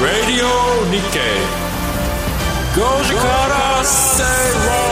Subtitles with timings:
[0.00, 0.46] Radio
[0.90, 1.40] Nikkei
[2.74, 4.91] 5時から正論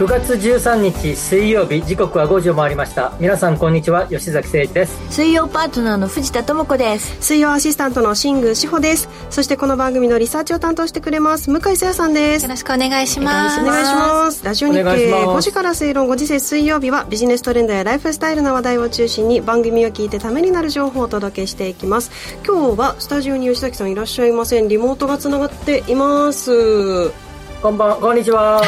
[0.00, 3.12] 9月13日水曜日時刻は5時を回りました。
[3.20, 4.06] 皆さんこんにちは。
[4.06, 4.98] 吉崎誠一です。
[5.12, 7.18] 水曜パートナーの藤田智子です。
[7.20, 9.10] 水曜アシスタントの新宮志保です。
[9.28, 12.44] そしてこの番組のリサーチを担当してくれます向井沙耶さんです。
[12.44, 13.60] よろしくお願いします。
[13.60, 14.42] お願いします。
[14.42, 22.10] ラジオ日経5時から正論5時世水曜日はビジネストレンドやライフスタイルの話題を中心に番組を聞いてためになる情報をお届けしていきます。
[22.48, 24.68] 今日はスタジオに吉崎さんいらっしゃいません。
[24.68, 27.29] リモートがつながっています
[27.62, 28.62] こんばんこんにちは。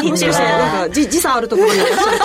[0.00, 0.32] んにちは。
[0.32, 1.76] なんか時時差あるところに。
[1.76, 2.16] いらっしゃる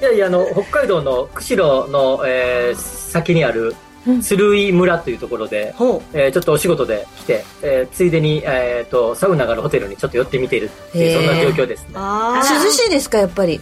[0.00, 3.76] いやいやあの北海道の釧路の、えー、先にある
[4.22, 5.84] 鶴居村というところで、う。
[5.84, 11.94] ん、えー、ちょっとお仕事で来て、えー、ついでに、えーと、サウナがあるホテルにちょっと寄ってみているっていうそんな状況ですね。
[11.94, 13.60] 涼しいですかやっぱり？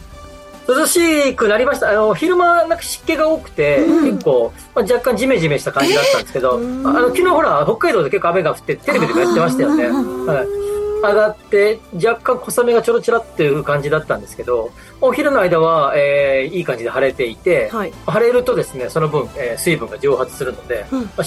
[0.68, 1.90] 涼しくなりました。
[1.90, 10.70] あの昼間なんか湿気が多くて、うん、結構、まあ、若干ジメジメした感じだったんですけど、あの昨日ほら北海道で結構雨が降ってテレビでもやってましたよね、はい
[11.02, 14.70] 上がって、若干小雨がちょろちらっていう感じだったんですけど、
[15.00, 21.24] お昼の間は、えー、いい感じで晴れていて、はい、晴れるとですね、その分、えー、水分が蒸発するので、うん、ま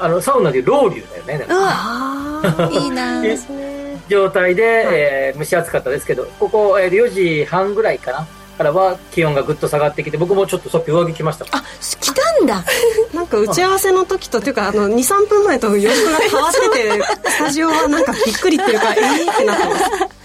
[0.00, 1.46] あ、の、サウナでロウリュだよね。
[1.50, 4.00] ああ、 いいなですね。
[4.08, 8.26] 状態で、えー、蒸し暑かったですけど、ここ、えー、4時半ぐらいかな。
[8.56, 11.62] からは気温がぐっと下がってきて僕もちょっとさっき上着着ましたあ
[12.00, 12.64] 来たんだ。
[13.14, 20.15] なんか打ち合わせの時とっていうかあの23分前と洋服が変わっててスタジオはなんかびっくりっていうかええー、ってなってます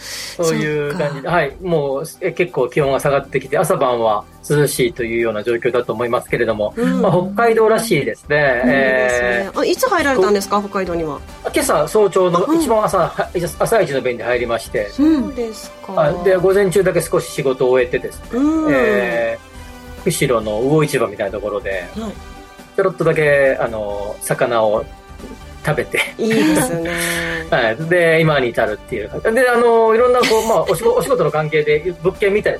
[0.43, 1.21] そういう感じ。
[1.21, 8.61] で、はい、もうえ結構気温が下がってきて、朝晩は涼しいというような状況だと思いますけれども、うん、まあ、北海道らしいですね。
[8.63, 11.19] うん、えー、あいつ入られたんですか、北海道には？
[11.53, 16.11] 今朝、早朝の一番朝、朝一の便で入りまして、そうですか。
[16.23, 22.11] で、午前中だけ少し仕事を終えてですね、うん、えー、釧路の魚市場みたいなところで、はい、
[22.75, 24.85] ちょろっとだけ、あの、魚を
[25.65, 25.99] 食べて。
[26.17, 26.91] いいですね。
[27.49, 27.77] はい。
[27.89, 32.57] で今に至るっていうであのいろんなこう、まあ、お仕 お仕事の関係で物件見たり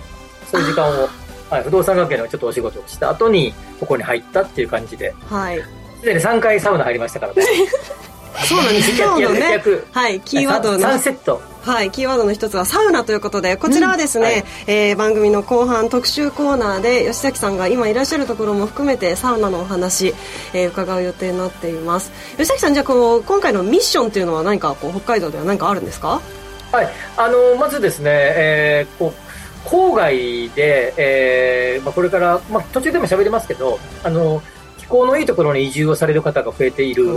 [0.51, 1.09] そういう時間を、
[1.49, 5.13] はい、不動産関係のちょっとお仕事をした後にここに入ったっていう感じで。
[5.29, 5.61] はい。
[5.99, 7.43] すでに3回サウナ入りましたからね。
[8.45, 8.91] そうなんです。
[8.91, 10.79] 今日のねはいキーワードの。
[10.79, 20.15] 3セットはい、キーワードの一つはサウナということでこちらはですね、うんはい、えー、番組の後半特集コーナーで吉崎さんが今いらっしゃるところも含めてサウナのお話、
[20.53, 22.11] えー、伺う予定になっています。
[22.31, 26.19] 吉崎さんじゃあこう今回のミッションというのは何かこう北海道では何かあるんですか？
[26.71, 26.89] はい。
[27.15, 34.41] あのまずですね、えー、こう郊外で、えーまあ、これから、まあ、途中でも喋りますけどあの
[34.91, 37.11] 候のいいところに移住をされる方が増えていると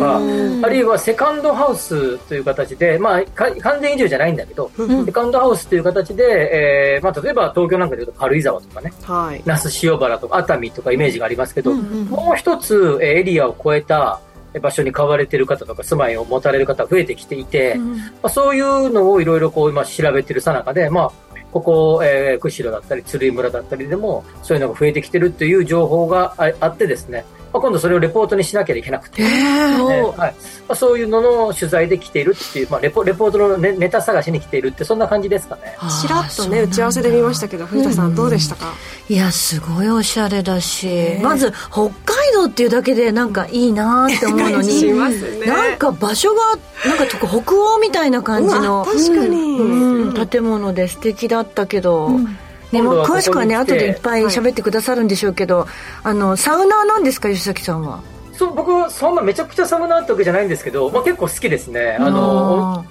[0.00, 4.70] か、あるいはセカンドハウスという形で、まあ、完全移住じゃないんだけど、
[5.04, 14.20] セカンドハウスという形で、えーまあ、例えば東京なんかでいうと軽井沢とかね、はい、那須塩原とか熱海とかイメージがありますけど、もう一つエリアを超えた
[14.60, 17.84] 場所に買われてる方とか住まいを持たれる方が増えてきていて、ま
[18.24, 30.16] あ、そういうのをいろいろこう今調べてるさなかで、まあ、ここ、えー、釧路だったり、鶴居村だったりでも、そういうのが増えてきてるっていう情報があってですね、まあ、今度それをレポートにしなきゃいけなくて、えー、はい。
[30.18, 30.32] ま
[30.68, 35.76] あ、そういうのの取材で来ているっていう、まあ、レポレポートのネネタ探しに来ているってそんな感じですかね。
[36.00, 38.72] ちらっとね打ち合わせで見ましたけど藤田さんどうでしたか、
[39.08, 41.18] いやすごいおしゃれだし、え。
[41.20, 52.38] ー、まず北海道っていうだけでなんかいいなって思うのに、 ね、なんか場所がなんか北欧みたいな感じの確かに、うん、建物で素敵だったけど、うん
[52.72, 55.68] ね、も詳しくはね後でいっぱい喋ってくださるんでしょうけど、はい、
[56.04, 58.02] あのサウナーなんですか吉崎さんは？
[58.32, 61.96] そう僕そんなめちゃくちゃサウナーってわけじゃないんですけど、まあ、結構好きですね。
[62.00, 62.84] あの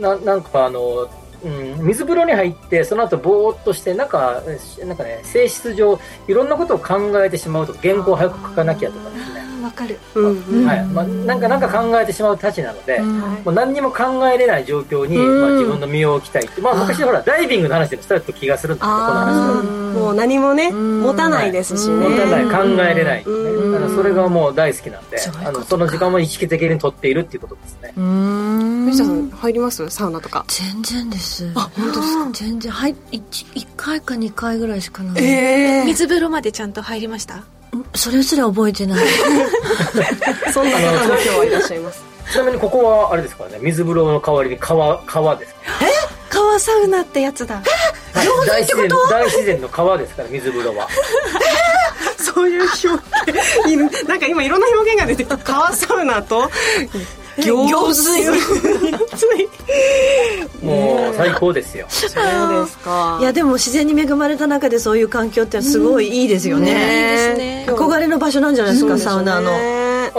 [0.00, 1.08] ななんかあの
[1.44, 4.42] うん、水風呂に入ってその後ぼーっとしてなんか
[4.84, 10.84] なんかね性質上いろんなことを考えてしまうと原稿を早く書かなきゃとかですねわかる、はい。
[10.86, 19.26] まあ、なんかなんか考えてしまうたちなので、もう何にも考えれない状況に、まあ、自分の身を置きたいって、まあ、昔ほらダイビングの話でもしたと気がするんですけどこの話
[19.56, 19.62] は
[19.94, 22.44] もう何もね持たないですしね、持たない
[22.76, 27.92] 考えれない、ね、だからそれがもう大好きなんであのその時間も意識的にとっているっていうことですね。
[27.96, 29.88] 藤田さん入ります？
[29.90, 30.44] サウナとか。
[30.48, 31.50] 全然です。
[31.56, 32.30] あ本当ですか？
[32.32, 32.70] 全然。
[32.72, 33.20] はい 1,
[33.54, 37.42] 1回か2回ぐらいしかない、えー、水風呂までちゃんと入りました？
[37.96, 39.06] それすら覚えてない。
[40.52, 42.02] そんな方も今日はいらっしゃいます。
[42.32, 43.58] ちなみにここはあれですからね。
[43.60, 45.86] 水風呂の代わりに川川ですえ？
[46.28, 47.56] 川サウナってやつだ。
[47.56, 47.62] は
[48.24, 50.88] い、大自然大自然の川ですから水風呂は。
[52.18, 54.08] そういう表現。
[54.08, 55.38] なんか今いろんな表現が出てきた。
[55.38, 56.50] 川サウナと
[57.42, 58.30] 行水。
[60.62, 61.86] もう最高ですよ。
[61.88, 62.10] そう
[62.64, 63.18] ですか。
[63.20, 66.72] いやでも自然に恵まれた中でそういう環境ってすごいいいですよね,、ね。
[66.72, 67.66] いいですね。
[67.68, 69.52] 憧れの場所なんじゃないですか、サウナの。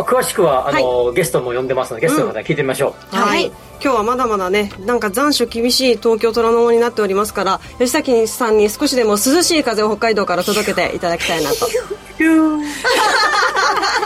[0.03, 11.67] 詳しくはあの、ゲストも呼んでますのでゲストの方に聞いてみましょう、はい、今日はまだまだねなんか残暑厳しい東京虎ノ門になっておりますから吉崎さんに少しでも涼しい風を北海道から届けていただきたいなと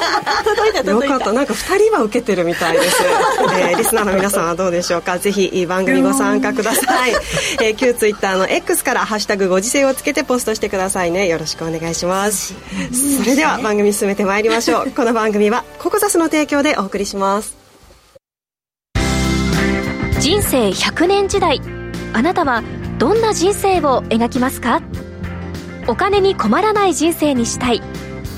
[0.44, 1.34] 届いたよかった。
[1.34, 2.98] なんか2人は受けてるみたいです、
[3.60, 5.20] えーリスナーの皆さんはどうでしょうか？
[5.20, 7.12] ぜひ番組ご参加ください、
[7.62, 11.28] えー、旧ツイッターの X から「ハッシュタグご時世」をつけてポストしてくださいね。
[11.28, 12.54] よろしくお願いします。
[13.20, 14.92] それでは番組進めてまいりましょう。
[14.96, 17.56] この番組はココザスの提供でお送りします。
[20.20, 21.62] 人生100年時代。
[22.14, 22.62] あなたは
[23.00, 24.82] どんな人生を描きますか？
[25.88, 27.82] お金に困らない人生にしたい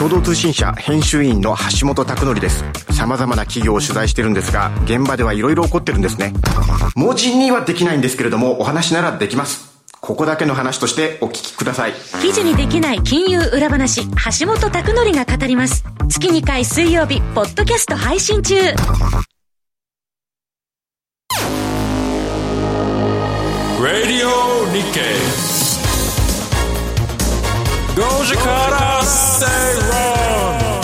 [0.00, 2.64] 共同通信社編集員の橋本拓則です。
[2.90, 6.32] 様々な企業を取材してるんですが現場ではいろいろ起こってるんですね。
[6.96, 9.78] 文字にはできないんですけれどもお話ならできます。
[10.00, 11.92] ここだけの話としてお聞きください。
[12.22, 14.06] 記事にできない金融裏話
[14.40, 15.84] 橋本拓則が語ります。
[16.08, 18.54] 月2回水曜日ポッドキャスト配信中。
[23.82, 24.30] Radio
[24.72, 25.49] Nikkei
[27.90, 30.80] 5時から正論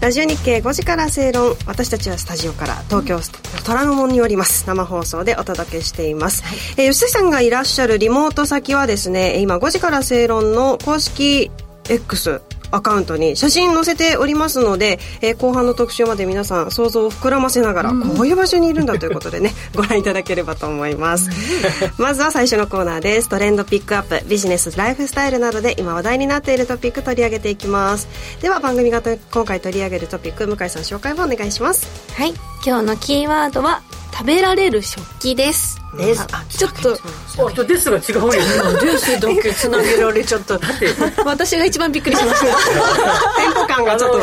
[0.00, 1.56] ラジオ日経5時から正論。
[1.66, 3.20] 私たちはスタジオから東京
[3.64, 4.66] 虎ノ門におります。
[4.66, 6.42] 生放送でお届けしています、
[6.76, 11.50] えー吉崎さんがいらっしゃるリモート先はですね今5時から正論の公式
[11.88, 21.30] X アカウントに写真載せておりますので、えー後半の特集まで皆さん想像を膨らませながら、こういう場所にいるんだということでね ご覧いただければと思います。
[21.98, 23.28] まずは最初のコーナーです。
[23.28, 28.08] トレンドピックアップビジネスライフスタイルなどで今話題になっているトピック取り上げていきます。
[28.40, 31.86] では番組がと今回取り上げるトピック向井さん紹介をお願いします。
[32.14, 32.34] はい。
[32.64, 33.82] 今日のキーワードは
[34.16, 35.78] 食べられる食器です。
[35.98, 36.26] です。
[36.32, 36.94] あちょっと。
[36.94, 38.80] あちょですが違うよね。
[38.80, 40.58] ですだけつなげられちゃった
[41.22, 42.46] 私が一番びっくりしました。
[43.36, 44.22] テンポ感がちょっと。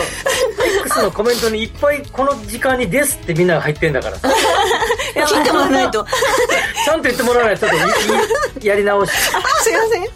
[0.86, 4.30] X のコメントにいっぱいこの時間に「です」ってみんなが入ってんだからさ。
[5.14, 6.04] 聞いてもらわないと。
[6.86, 9.12] ちゃんと言ってもらわないとちょっといいやり直し。
[9.12, 10.02] すいません。
[10.02, 10.10] はい、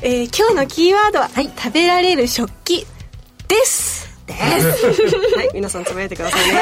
[0.00, 2.86] えー今日のキーワードは、食べられる食器
[3.46, 3.89] です
[4.32, 6.60] はい皆さんつぶやいてくださいね。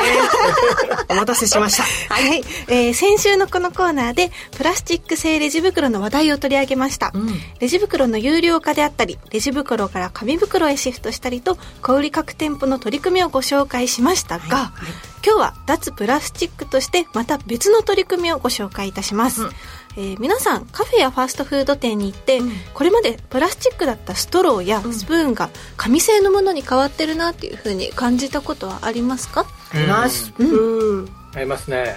[1.08, 2.14] お待たせしました。
[2.14, 7.12] はい、えー先週のこのコーナーでプラスチック製レジ袋の話題を取り上げました、
[7.60, 14.72] レジ袋の有料化であったりレジ袋から紙袋へシフトしたりと小売各店舗の取り組みをご紹介しましたが、
[15.24, 19.42] 今日は脱プラスチックとしてまた別の取り組みをご紹介いたします、
[19.98, 22.40] えー皆さんカフェやファーストフード店に行って、
[22.72, 29.44] これまでプラスチックだったストローやスプーンが紙製のものに変わってるなっていうふうに感じたことはありますか？
[29.88, 31.08] ますうん。
[31.34, 31.96] ありますね。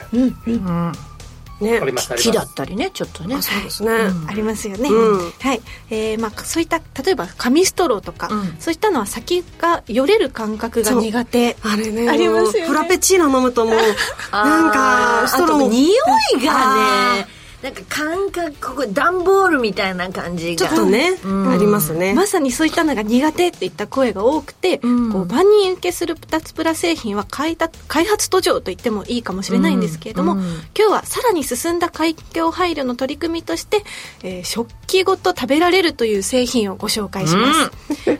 [1.61, 1.77] ね。
[1.79, 3.39] ありますあり木だますったりねちょっとね。
[3.39, 3.91] そうですね、
[4.27, 5.31] ありますよね、うん。
[5.39, 8.55] はい、えーまあ、そういった例えば紙ストローとか、うん。
[8.59, 11.55] そういったのは先がよれる感覚が苦手。
[11.61, 12.09] あれね。
[12.09, 12.67] ありますよね。
[12.67, 13.75] フラペチーノ飲むともう
[14.33, 15.67] なんかストローも。
[15.67, 15.91] 匂
[16.35, 16.75] いが
[17.19, 20.67] ねなんか感覚ここ段ボールみたいな感じが。
[20.67, 22.13] ちょっとね、ありますね。
[22.15, 25.11] まさにそういったのが苦手っていった声が多くて、うん。
[25.11, 30.39] こう万人受けする脱プラ製品は開発開発途上と言ってもいいかもしれないんですけれども、うん。
[30.39, 33.83] うん今日はさらに進んだ環境配慮の取り組みとして、
[34.23, 37.71] えー食器ごと食べられるという製品をご紹介します、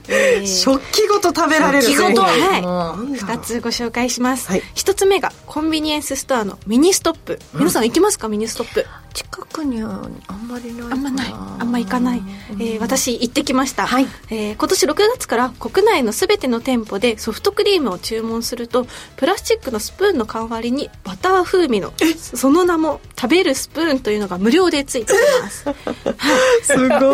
[0.07, 2.21] えー食器ごと食べられる食器ごと。
[2.21, 2.61] はい。
[2.61, 3.13] もう。
[3.15, 4.61] 2つご紹介します、はい。
[4.75, 7.39] 1つ目がコンビニエンスストアのミニストップ。
[7.55, 11.27] 皆さん行きますかミニストップ近くにはあんまりないかあんまない。
[11.31, 14.07] あんま行かない、えー私行ってきました、はい。
[14.29, 25.63] えー今年6月から国内のすべての店舗でソフトクリームを注文するとプラスチックのスプーンの代わりにバター風味のその名も食べるスプーンというのが無料でついてきます。
[26.63, 26.89] すごい。
[26.89, 27.13] バター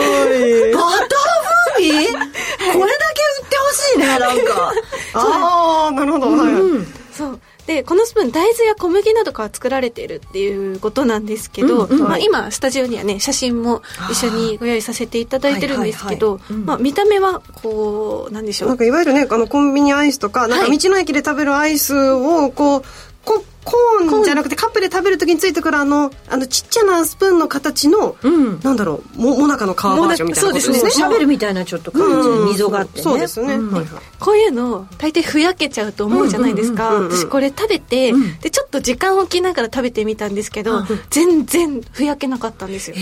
[1.76, 2.08] 風味？
[2.14, 4.74] これだけ売ってほしいねなんか。
[5.14, 6.54] ああなるほど、はい。
[7.14, 16.40] そうでこのスプーン大豆や小麦などから作られているっていうことなんですけど、まあ、今スタジオにはね写真も一緒にご用意させていただいてるんですけど
[16.80, 18.70] 見た目はこうなんでしょう。
[18.70, 22.84] なんかいわゆるねあのコンビニアイスとかなんか道の駅で食べるアイスをこうこ
[23.26, 30.80] コーンじゃなくてカップで食べるときについてくるあのあのちっちゃなスプーンの形の、うん、なんだろうももなかの皮バージョンみたいなことですね。
[30.80, 31.04] そうですね。
[31.04, 33.04] シャベルみたいなちょっと感じ、うん、溝があってね。
[33.04, 33.72] そうですね、うん。
[33.72, 42.96] はいはい、こういうの大抵ふやけちゃうと思うじゃないですか、私これ食べて、でちょっと時間を置きながら食べてみたんですけど、全然ふやけなかったんですよ。
[42.98, 43.02] へ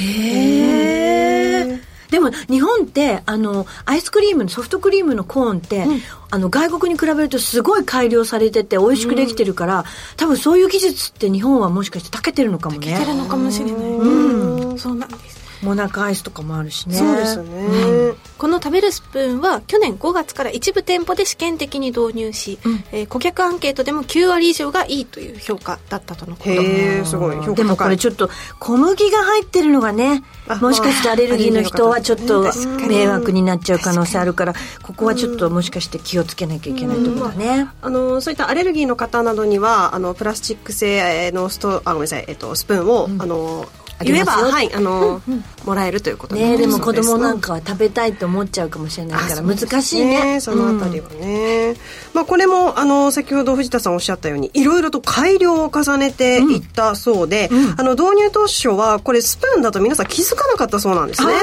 [1.72, 9.84] えでも日本ってあのアイスクリームソフトクリームのコーンって、うん、あの外国に比べるとすごい改良されてて美味しくできてるから、うん、
[10.18, 12.92] 多分そういう技術って日本はもしかして長けてるのかもね。
[12.92, 15.35] 長けてるのかもしれない、うん、そうなんです
[15.66, 16.96] モナカアイスとかもあるしね。
[16.96, 26.50] そうですね、うん、この食べるスプーンは去年5月から一部店舗で試験的に導入し、うん、えー、顧客アンケートでも9割以上がいいという評価だったとのこと。
[26.52, 27.56] へえすごい。
[27.56, 28.30] でもこれちょっと
[28.60, 30.24] 小麦が入ってるのがね
[30.62, 32.44] もしかしてアレルギーの人はちょっと
[32.88, 34.54] 迷惑になっちゃう可能性あるから
[34.84, 43.66] ここはちょっともしかして気をつけなきゃいけないところだね、あのそういったアレルギーの方などにはあのプラスチック製のストあごめんなさい、えっと、スプーンを、あの
[44.02, 50.40] 言えばはいあの、うんうん、もらえるということねでも子供なんかは食べたいと思っちゃうかもしれないから難しいね。
[50.42, 51.76] そのあたりはね、うん、
[52.14, 61.34] まあこれもあの先ほど藤田さんおっしゃったようにいろいろと改良を重ねていったそうで、うん、あの導入当初はこれスプーンだと皆さん気づかなかったそうなんですね。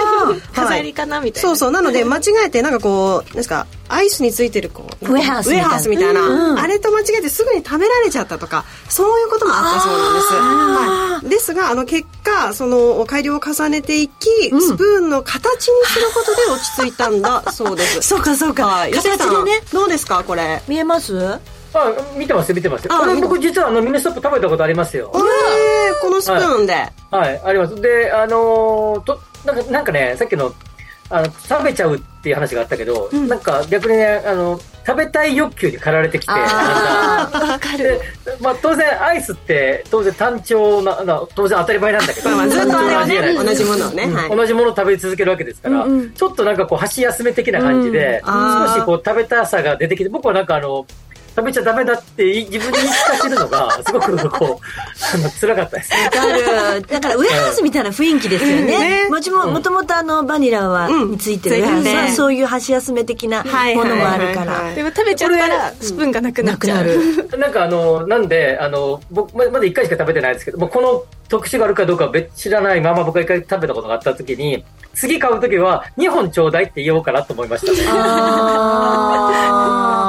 [0.53, 1.49] 飾りかなみたいな。
[1.49, 1.71] そうそう。
[1.71, 5.43] なので間違えてなんかこうですかアイスについてるこうウェハー
[5.79, 17.43] スみたいな、うん、あれと間違えてすぐに食べられちゃったとかそういうこともあったそうなんです、はい、ですがあの結果その改良を重ねていき、うん、スプーンの形にすることで落ち着いたんだ。
[17.53, 18.03] そうです。
[18.03, 20.63] そうかそうか、はい、形でねどうですかこれ？
[20.67, 21.39] 見えます？
[21.75, 25.11] あ見てます見てますこれ僕実はあのミネストップ食べたことありますよ。
[25.15, 25.19] え
[25.89, 27.75] えこのスプーンで、はい、はい、あります。
[27.81, 30.53] であのー、となんかなんかねさっきの
[31.09, 38.01] あの食べちゃうっていう話があったけど、うん、なんか逆にねあの食べたい欲求に駆られてきてあわかる。
[38.41, 44.37] まあ、当然アイスって当然単調なな当然当たり前なんだけど、まあ、ずっと同じ,、ね、同じものをね、うん。
[44.37, 50.87] 同じものを食べ続けるわけですから、うんうん、ちょっとなんかこう箸休め的な感じで、少しこう食べたさが出てきて僕はなんかあの
[51.35, 55.91] 食べちゃダメだって自分に言い聞かせるのが、 すごくこう、あの、辛かったです。
[55.93, 56.27] わか
[56.75, 56.83] る。
[56.83, 59.09] だから、ウェハースみたいな雰囲気ですよね。
[59.09, 64.75] もちも、もともとあの、バニラは、についてるウェハースは、そういう箸休め的なものもあるから。
[64.75, 67.39] でも食べちゃったら、スプーンがなくなっちゃう。
[67.39, 79.39] なんかあの、なんで、あの、僕、まだ一回しか食べてないですけど、もうこの特殊があるかどうか知らないまま僕が一回食べたことがあった時に、次買う時は2本ちょうだいって言おうかなと思いました、ね、あ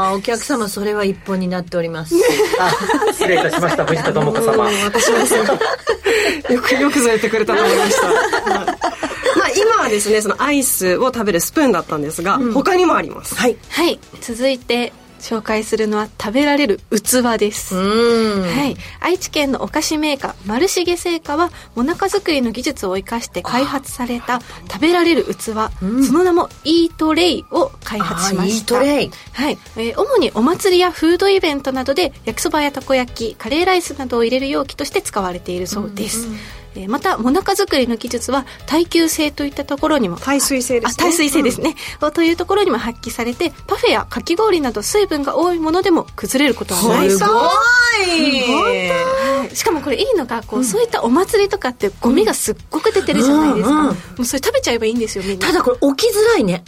[0.13, 2.15] あお客様それは一本になっております。
[2.59, 2.71] あ
[3.11, 4.69] 失礼いたしました藤田智子様。
[4.85, 5.17] 私も
[6.53, 8.07] よくよくぞやってくれたと思いました。
[8.07, 13.35] まあ今はですねそのアイスを食べるスプーンだったんですが、うん、他にもあります。
[13.35, 17.75] はい、はい、続いて紹介するのは食べられる器です。
[17.75, 18.75] はい。
[18.99, 28.75] 愛知県のお菓子メーカー、丸重製菓は、もなか作りの技術を生かして開発された食べられる器、その名もイートレイを開発しました。
[28.75, 29.57] はい。
[29.77, 36.27] えー、主にお祭りやフードイベントなどで、焼きそばやたこ焼き、カレーライスなどを入れる容器として使われているそうです。
[36.27, 36.39] うんうん
[36.75, 41.03] えー、また、もなか作りの技術は耐久性といったところにも耐水性ですね。
[41.03, 47.09] 耐水性ですね、うん、というところにも発揮されて、パフェやかき氷など水分が多いものでも崩れることはない。
[47.11, 47.19] そう。
[47.19, 49.55] すごい。
[49.55, 53.79] しかもこれいいのがこう、うん、そういったお祭りとかってゴミがすっごく出てるじゃないですか、うん。
[53.79, 55.47] うん、もうそれ食べちゃえばいいんですよみんな。
[55.47, 56.63] ただこれ置きづらいね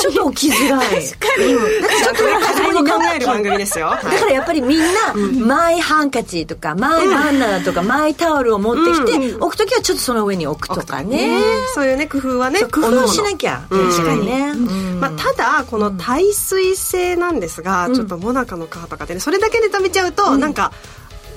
[0.00, 1.06] ちょっと起きづらい。
[1.06, 1.48] 確かに。
[1.48, 3.90] ちょっと飾りに考える番組ですよ。
[3.90, 5.14] だからやっぱりみんな、
[5.46, 11.38] マイハンカチとか、マイバンナナとか、マイタオルを持ってきて、置くときはちょっとその上に置くとかね。
[11.74, 12.60] そういうね、工夫はね。
[12.60, 13.62] 工夫しなきゃ。
[13.68, 14.54] 確かにね。
[15.00, 20.72] まあ、ただ、この耐水性なんですが、ちょっとモナカの皮とかってね、それだけで食べちゃうと、なんか、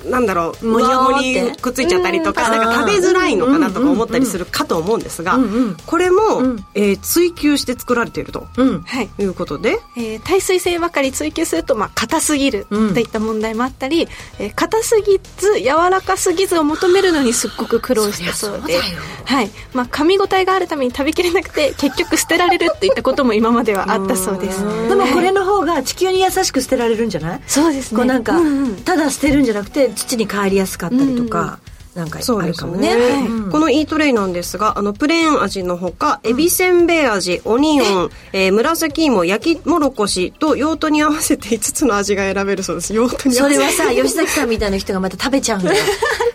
[0.08, 0.80] なんだろうも
[1.20, 5.38] ににくっついちゃったりとか,、なんか食べづらいのかなとか思ったりするかと思うんですが、
[5.86, 6.20] これも、
[6.74, 9.24] えー、追求して作られていると、はい、い。
[9.24, 18.78] うことで、えー、耐水性ばかり追求すると、まあ、硬すぎるといった問題もあったり、えー、硬すぎず柔らかすぎずを求めるのにすっごく苦労したそうで。
[19.24, 19.50] はい。
[19.74, 24.62] まあ、噛み応えがあるために食べきれなくて結局捨てられるといったことも今まではあったそうです。
[24.88, 27.40] でもこれの方が地球に優しく捨てられるんじゃない？
[27.46, 27.96] そうですね。
[27.96, 28.40] こうなんか、
[28.84, 31.58] ただ捨てるんじゃなくて土に帰りやすかったりとか、
[31.98, 32.94] なんかそうですあるかもね。
[32.94, 33.50] ね、うん。
[33.50, 42.94] このイートレイなんですがあのプレーン味のほかエビせんべい味オニオン、えー紫芋焼きもろこしと用途に合わせて5つの味が選べるそうです。
[42.94, 43.54] 用途に合わせて。
[43.54, 45.84] それはさ 吉崎さんみたいな人がまた食べちゃうんだよ。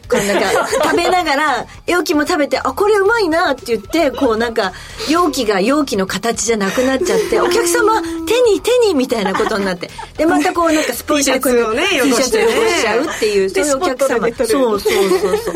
[0.09, 4.73] こうなんか食べながら容器も食べてあこれうまいなって言ってこうなんか
[5.09, 8.07] 容器が容器の形じゃなくなっちゃって お客様手
[8.41, 9.89] に手にみたいなことになって。
[10.17, 14.27] でまたこうなんかスポンジでこうやって T シャツをね T シャツを汚しちゃうっていうそういうお客様。
[14.45, 15.52] そうそうそうそう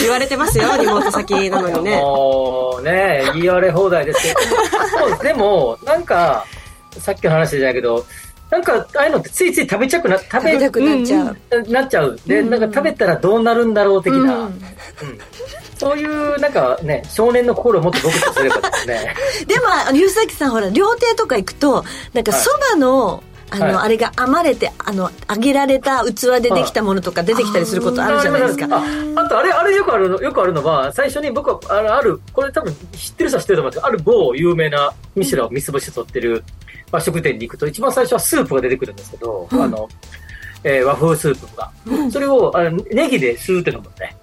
[0.00, 1.96] 言われてますよ リモート先なのにね。
[1.96, 4.34] もうね、言われ放題ですけど、
[5.08, 6.44] そうでも、なんか、
[6.98, 8.04] さっきの話じゃないけど、
[8.50, 11.36] なんか、ああいうのってついつい食べちゃくな、食べ食べたくなっちゃう、
[11.68, 12.18] なっちゃう。
[12.26, 14.28] で、なんか食べたらどうなるんだろう的な、うん。
[14.28, 14.54] うん。
[15.78, 19.14] そういう、なんかね、少年の心をもっと僕とすればですね、
[19.46, 22.40] でもあの吉崎さんほら料亭とか行くとなんかはい。
[22.40, 23.74] そばの、あの、はい。
[23.76, 28.66] あれが余れてあの揚げられた器でできたものとか出てきたりすることあるじゃないですか。
[28.70, 28.82] あ
[29.16, 36.44] あとあれ、あれよくあるの、よくあるのは、最初に僕は、あのある、これ多分知ってる人は知ってると思うんですけど、ある某有名なミシュランを三つ星取ってる
[36.92, 39.88] 和食店に行くと、一番最初はスープが出てくるんですけど、あの、
[40.62, 41.70] えー和風スープが。
[42.10, 44.16] それを、あのネギでスーって飲むのね。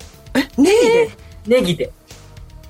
[0.58, 0.72] ね。
[0.72, 1.10] え
[1.48, 1.86] ネギで？
[1.86, 1.92] で。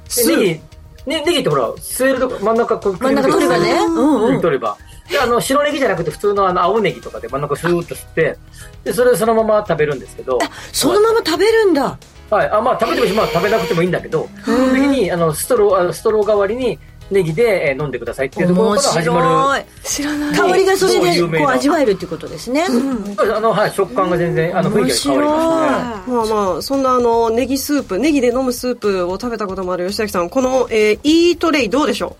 [0.07, 0.61] スーネギ、
[1.05, 3.73] ね、ネギってほら、吸えるとこ、真ん中こう、真ん中取ればね。
[3.73, 4.35] うん。
[4.35, 4.77] うん取れば。
[5.09, 8.37] で、あの、白ネギじゃなくて普通のあの、青ネギとかで真ん中スーッと吸って、
[8.83, 10.39] で、それをそのまま食べるんですけど、
[10.71, 11.97] そのまま食べるんだ。
[12.29, 16.77] はい、あまあ食べてもいいし、まあ食べなくてもいいんだけど、基本的にあのストローあのストロー代わりに
[17.09, 20.35] ネギで、えー飲んでくださいっていうところ面から始ま白い知らない。
[20.35, 23.35] 香りがそれでこう味わえるっていうことですね、る。
[23.35, 23.71] あのはい。
[23.71, 26.15] 食感が全然あの雰囲気が変わりますね。
[26.15, 30.29] まあまあそんなあのネギスープネギで飲むスープを食べたこともある吉崎さん。
[30.29, 32.17] この、えー、イートレイどうでしょ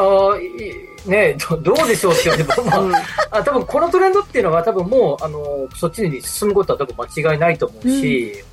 [0.00, 8.44] あねどどうでしょうって言われても、 まあ、あ多分このトレンドっていうのは多分もうあのそっちに進むことは多分間違いないと思うし。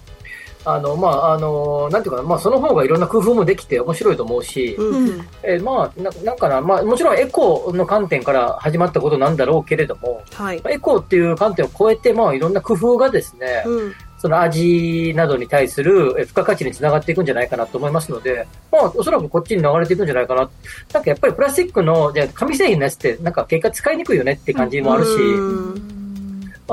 [0.65, 5.27] あのまああのなんていうかなまあその方がいろんな工夫もできて面白いと思うし、う、うん。
[5.43, 13.93] えーまあななんかなまあもちろんエコの観点から始まったことなんだろうけれども、はい、エコーっていう観点を超えて、まあ、いろんな工夫がですね、うん
[14.23, 20.49] その味などに対する付加価値につながっていくんじゃないかなと思いますので、まあ、おそらくこっちに流れていくんじゃないかな。
[20.93, 25.92] なんかやっぱりプラスチックの、じゃ紙製品のやつって、なんか結果使いにくいよねって感じもあるし、うん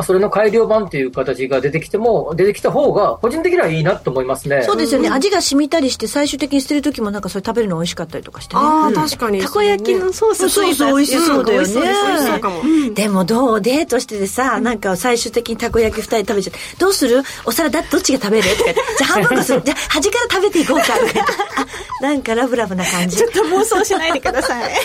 [0.00, 4.62] まあ、それの改良版という形が出てきても、出てきた方が、個人的にはいいなと思いますね。
[4.62, 8.62] そうですよね、味が染みたりして最終的に捨てる時もなんかそれ食べるの美味しかったりとかしてね。
[8.64, 8.94] ああ、うん。
[8.94, 9.42] 確かに。
[9.42, 11.68] たこ焼きのソースそうそう美味しそうだよね。
[11.68, 12.62] 美味しそうです美味しそうかも、
[12.94, 17.22] でもどうデートしててさ、なんか最終的にたこ焼き二人食べちゃって、どうする？
[17.44, 18.48] お皿だどっちが食べる？
[18.56, 19.60] とかじゃあ半分こする。
[19.66, 20.84] じゃあ 端から食べていこうか。
[22.00, 23.18] なんかラブラブな感じ。
[23.18, 24.72] ちょっと妄想しないでください。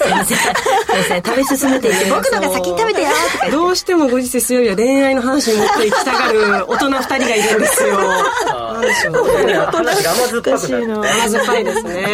[0.00, 0.38] すいません。
[0.38, 0.48] すい
[0.96, 1.22] ません。
[1.22, 3.08] 食べ進めていって、僕のが先に食べてよ。
[3.52, 7.96] どうしてもご時世水曜日は恋愛の話に持っていきたがる大人二人がいるんですよ
[8.48, 10.94] あーね話が甘酸っぱくなるね。
[11.08, 12.06] 甘酸っぱいですね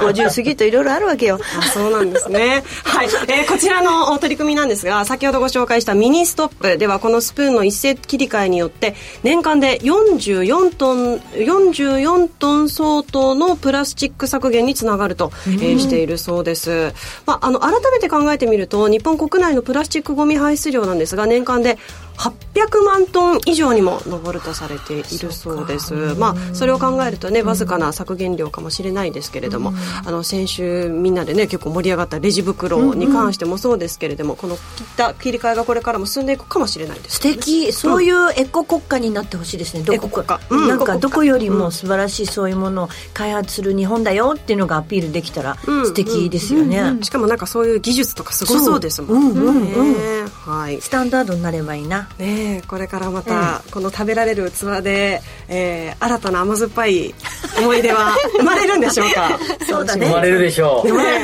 [0.00, 1.38] 50過ぎるといろいろあるわけよ。
[1.58, 2.62] あそうなんですね。
[2.84, 16.92] はい、えーこちらのお取り組みなんですが、先ほどご紹介したミニストップでは、このスプーンの一斉切り替えによって、年間で44トン、44トン相当のプラスチック削減につながると、えーしているそうです。
[17.26, 21.78] まあ、あの、改めて考えてみると、日本国内のプラスチックゴミ排出量なんですが、年間で
[22.20, 25.94] 800万トン以上にも上るとされているそうです。
[26.18, 29.72] まあ、それを考えるとね、わずかな削減量かもしれないですけれども、
[30.04, 37.72] あの、先週みんなでね、結構盛り上がったレジ袋に関してもそうですけれども、この切った切り替えがこれからも進んでいくかもしれないです、素敵。
[37.72, 39.82] そういうエコ国家になってほしいですね。
[39.82, 40.68] どこか、うん。
[40.68, 45.86] なんかどこよりも素晴らしいそういうものを開発する日本だよっていうのがアピールできたらうん。
[45.86, 49.92] 素敵ですよね、しかもなんかそういう技術とかすごそうですもんそううんうんうん。
[49.92, 50.00] ね
[50.44, 50.80] はい。
[50.82, 57.14] スタンダードになればいいなねえこれからまたこの食べられる器で、えー新たな甘酸っぱい
[57.58, 59.38] 思い出は生まれるんでしょうか？
[59.66, 60.88] そうだ生まれるでしょう。
[60.88, 61.18] 生まれ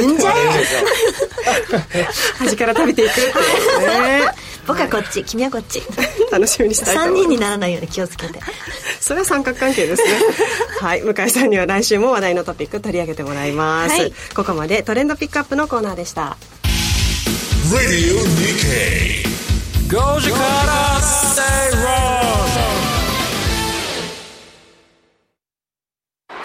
[0.00, 0.32] うんじゃ
[1.94, 2.04] え。
[2.38, 4.22] 端から食べていくってね
[4.66, 5.82] 僕はこっち君はこっち。
[6.30, 8.40] 楽しみにしたいと3思います人にならないように気をつけて。
[9.00, 10.10] それは三角関係ですね。
[10.80, 11.02] はい。
[11.02, 14.12] 向井さんには来週も話題のトピック取り上げてもらいます、はい。
[14.34, 16.36] ここまでトレンドピックアップのコーナーでした
[19.90, 21.90] 5時からステイロー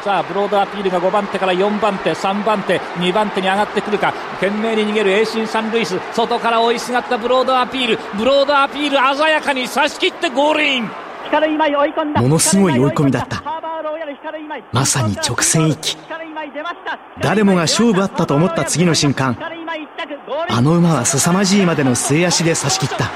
[0.03, 4.13] さあブロードアピールが5番手から4番手3番手2番手に上がってくるか。
[4.39, 5.99] 懸命に逃げるエイシンサンルイス。
[6.13, 7.99] 外から追いすがったブロードアピール。
[8.17, 11.04] ブロードアピール鮮やかに差し切ってゴールイン。
[12.21, 13.43] ものすごい追い込みだった。
[14.71, 15.97] まさに直線一気
[17.21, 19.37] 誰もが勝負あったと思った次の瞬間
[20.49, 23.11] あの馬は凄まじいまでの末足で差し切った。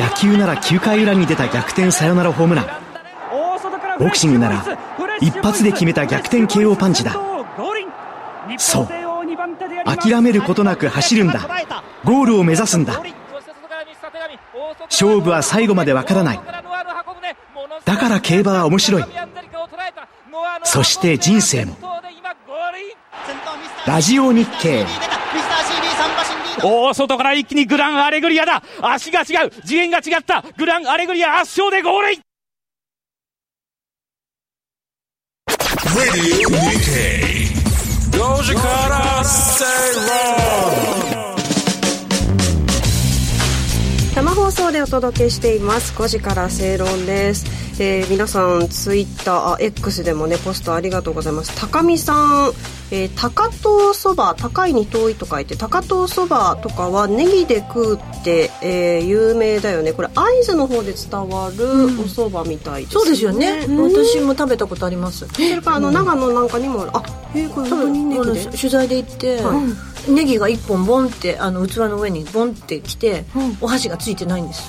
[0.00, 2.66] 野球なら9回裏に出た逆転サヨナラホームラン。
[3.98, 4.64] ボクシングなら
[5.20, 7.16] 一発で決めた逆転 KO パンチだ。
[8.58, 8.88] そう。
[9.84, 11.40] 諦めることなく走るんだ。
[12.04, 13.02] ゴールを目指すんだ
[14.90, 16.40] 勝負は最後までわからない。
[17.84, 19.04] だから競馬は面白い。
[20.64, 21.76] そして人生も。
[23.86, 24.86] ラジオ日経。
[26.62, 28.62] 大外から一気にグランアレグリアだ。
[28.82, 29.50] 足が違う。
[29.64, 30.44] 次元が違った。
[30.56, 32.22] グランアレグリア圧勝でゴールイン。
[39.24, 40.98] Say wrong.
[41.02, 41.07] 生
[44.48, 45.94] 放送でお届けしています。
[45.94, 47.44] 5時から正論です、
[47.82, 51.54] えー皆さんツイッター X でもねポストありがとうございます。
[51.60, 52.52] 高見さん、
[52.90, 59.92] えー高遠そば高いに遠いと書いて高遠そばとかはネギで食うって、えー有名だよね。
[59.92, 63.92] これ会津の方で伝わるお蕎麦みたいです、そうですよね、うん。
[63.92, 65.26] 私も食べたことあります。
[65.28, 67.02] それからあの長野なんかにもあ
[67.34, 68.44] えー、これ本当にネギで？
[68.46, 69.40] 取材で行って、
[70.08, 73.24] ネギが1本ボンってあの器の上にボンってきて、
[73.60, 74.62] お箸がついてないんです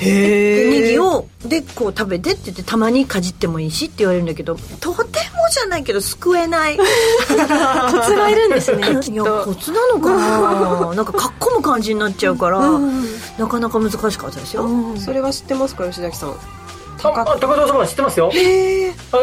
[0.00, 5.04] でネギをでこう食べてって言ってたまにかじってもいいしって言われるんだけどとても
[5.50, 6.76] じゃないけど救えない。
[6.78, 8.82] コツがいるんですね。
[9.10, 10.10] いやコツなのか
[10.86, 10.94] な？
[10.94, 12.60] なんかかっこむ感じになっちゃうから、
[13.38, 14.68] なかなか難しかったですよ、
[15.04, 16.30] それは知ってますか吉崎さん？
[16.30, 16.34] あ
[17.02, 18.30] あ高田様知ってますよ。
[18.32, 19.18] へえあ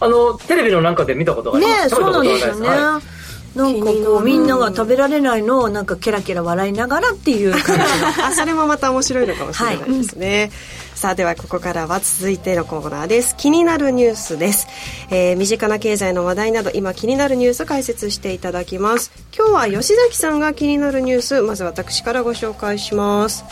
[0.00, 1.88] あのテレビのなんかで見たことがありねます。
[1.90, 3.02] そうなんですよね、はない
[3.54, 7.82] なんかこうみんなが食べられないのをなんかケラケラ笑いながらっていう感じ
[8.22, 10.50] あそれもまた面白いのかもしれないですね、
[10.94, 13.36] さあではここからは続いてのコーナーです。
[13.36, 14.66] 気になるニュースです、
[15.10, 19.12] えー身近な経済の話題など今気になるニュース解説していただきます。
[19.36, 21.40] 今日は吉崎さんが気になるニュース。
[21.42, 23.44] まず私からご紹介します。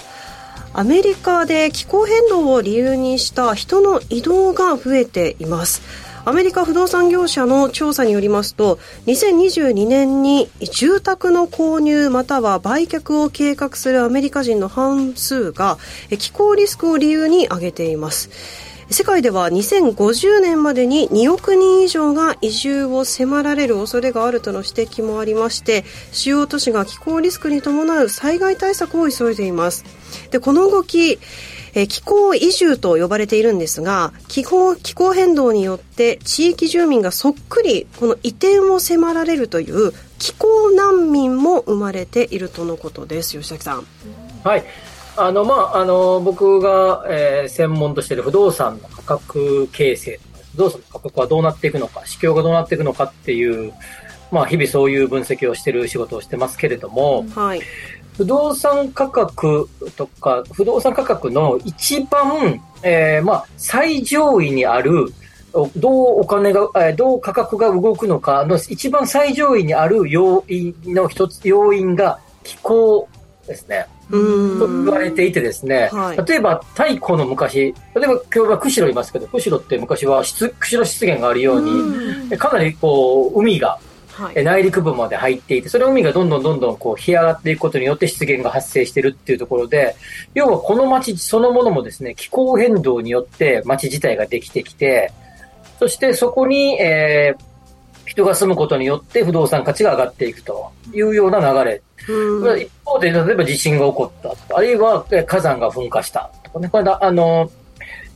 [0.75, 5.83] アメリカで気候変動を理由にした人の移動が増えています
[6.25, 15.79] アメリカ不動産業者の調査によりますと2022年に住宅の購入または売却を計画するアメリカ人の半数が
[16.21, 18.31] 気候リスクを理由に挙げています。
[18.93, 29.85] 世界では2050年までに2億人以上が移住を迫られる恐れがあるとの指摘もありまして主要都市が気候リスクに伴う災害対策を急いでいます。
[30.31, 31.19] でこの動き
[31.75, 43.33] えー気候移住と呼ばれているんですが気候気候変動によって地域住民がそっくりこの移転を迫られるという気候難民も生まれているとのことです。
[43.33, 43.87] 吉崎さん。
[44.45, 44.65] はい。
[45.17, 50.21] あの、まあ、あの、僕が、えー専門としている不動産の価格形成、
[50.53, 53.73] 不動産の価格はどうなっていくのか、市況がどうなっていくのかっていう、
[54.31, 57.61] まあ、日々そういう分析をしている仕事をしてますけれども、はい
[58.17, 65.13] 不動産価格とか、不動産価格の一番、えーまあ、最上位にある、
[65.55, 73.09] おどうお金が、えーどう価格が動くのかの一番最上位にある要因の一つ、要因が気候
[73.47, 73.87] ですね。
[74.11, 74.17] と
[74.67, 76.27] 言われていてですね、はい。
[76.27, 81.63] 例えば太古の昔、例えば今日は釧路いますけど、釧路って昔は湿釧路湿原があるよう
[82.29, 83.79] に、かなりこう海が
[84.13, 84.33] はい。
[84.37, 89.97] え内陸部まで入っていて、それ海がどんどんどんどんこう干上がっていくことによって湿原が発生しているっていうところで、
[90.35, 95.13] 要はこの町そのものもですね、気候変動によって町自体ができてきて、
[95.79, 97.53] そしてそこに、えー
[98.05, 101.83] 人が住むことによって不動産価値が上がっていくというような流れ。
[102.59, 107.51] 一方で、例えば地震が起こったとか、あるいはえー火山が噴火したとかね、これだ、あの、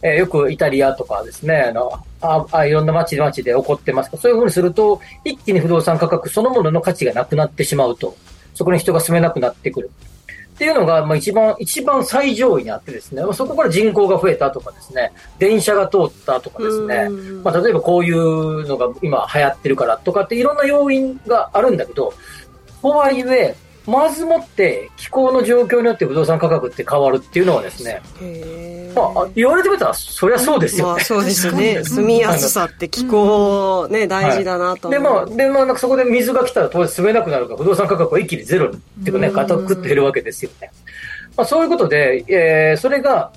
[0.03, 8.17] えーよくイタリアとかですね、あの、ああいろんな街々で起こってますそういうふうにすると、一気に不動産価格そのものの価値がなくなってしまうと、
[8.55, 9.91] そこに人が住めなくなってくる。
[10.57, 17.11] っていうのが、まあ一番、一番最上位にあってですね、まあそこから人口が増えたとかですね、電車が通ったとかですね、
[17.45, 22.15] まあ例えばこういうのが今流行ってるからとかっていろんな要因があるんだけど、
[22.81, 23.55] とはいえ、
[23.87, 28.03] まずもって気候の状況によって不動産価格って変わるっていうのはですね、
[28.95, 30.89] まあ、言われてみたらそりゃそうですよ。
[30.89, 30.93] ね。
[30.95, 31.85] まあそうです ね。
[31.85, 35.01] 住みやすさって気候ね大事だなと思う。
[35.01, 40.71] で、まあ、で、まあ、なんかそこで水が来たら当然住めなくなるから、不動産価格は一気にゼロに、っていうかね、ガタックッと減るわけですよね。
[41.37, 43.31] まあ、そういうことで、えーそれが、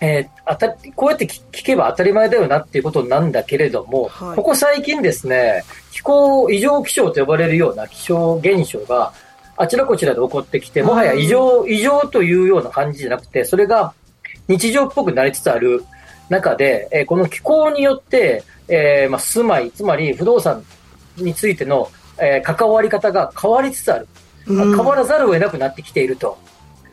[0.00, 9.12] えーあたこうやって聞聞けば当たり前だよなっていうことなんだけれども、ここ最近ですね、気候異常気象と呼ばれるような気象現象が
[9.56, 13.92] あちらこちらで起こってきて、もはや異常、異常というような感じじゃなくて、それが
[14.48, 15.84] 日常っぽくなりつつある
[16.28, 20.64] 中で、えーこの気候によって、えーまあ、住まい、つまり不動産
[21.16, 24.08] についての、えー関わり方が変わりつつある。
[24.46, 26.38] まあ変わらざるを得なくなってきていると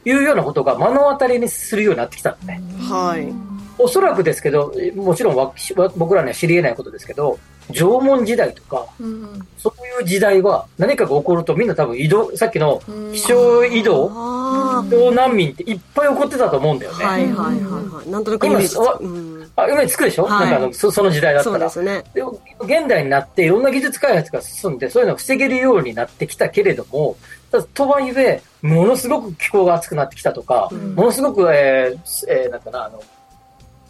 [0.05, 2.61] いうようなことが目の当たりにするようになってきたのね。
[2.79, 3.31] はい。
[3.77, 5.53] おそらくですけど、もちろんわ
[5.95, 7.37] 僕らには知り得ないことですけど、
[7.71, 12.81] 縄文時代とか、うんそういう時代は何かが起こるとみんな多分移動、さっきの
[13.13, 16.99] 気象移動、あ移動難民っていっぱい起こってたと思うんだよあ。
[16.99, 17.05] ね。
[17.05, 18.09] はいはいはいはい。
[18.09, 18.83] なんとなくイメージつく。
[18.83, 19.51] 今うん。
[19.55, 21.69] あ、つくでしょ、はいなんかあのそその時代だったら。
[21.69, 22.03] そうですね。
[22.13, 22.21] で
[22.61, 27.15] 現代になっていろんな技術開発が進んで、そういうのを防げるようになってきたけれども、
[27.51, 33.01] ただとはいえ、ものすごく気候が熱くなってきたとか、ものすごく、えーえーなんかな、あの、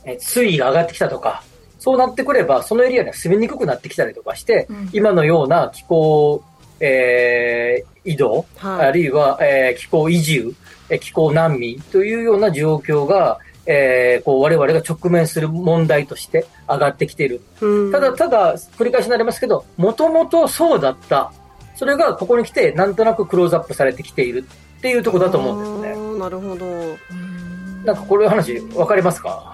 [0.05, 1.43] えー水位が上がってきたとか、
[1.83, 6.41] そうなってくれば、そのエリアには住みにくくなってきたりとかして、今のような気候、
[6.79, 10.53] えー移動、はいあるいは、えー気候移住、
[10.89, 17.41] えー気候難民というような状況が、えーこう我々が直面する問題として上がってきている。
[17.59, 21.33] うんただ、ただ、繰り返しになりますけど、もともとそうだった。
[21.75, 24.45] それがここに来て、なんとなくクローズアップされてきている
[24.77, 26.17] っていうところだと思うんですね。
[26.19, 26.65] なるほど。
[27.83, 29.53] なんかこれ話、わかりますか、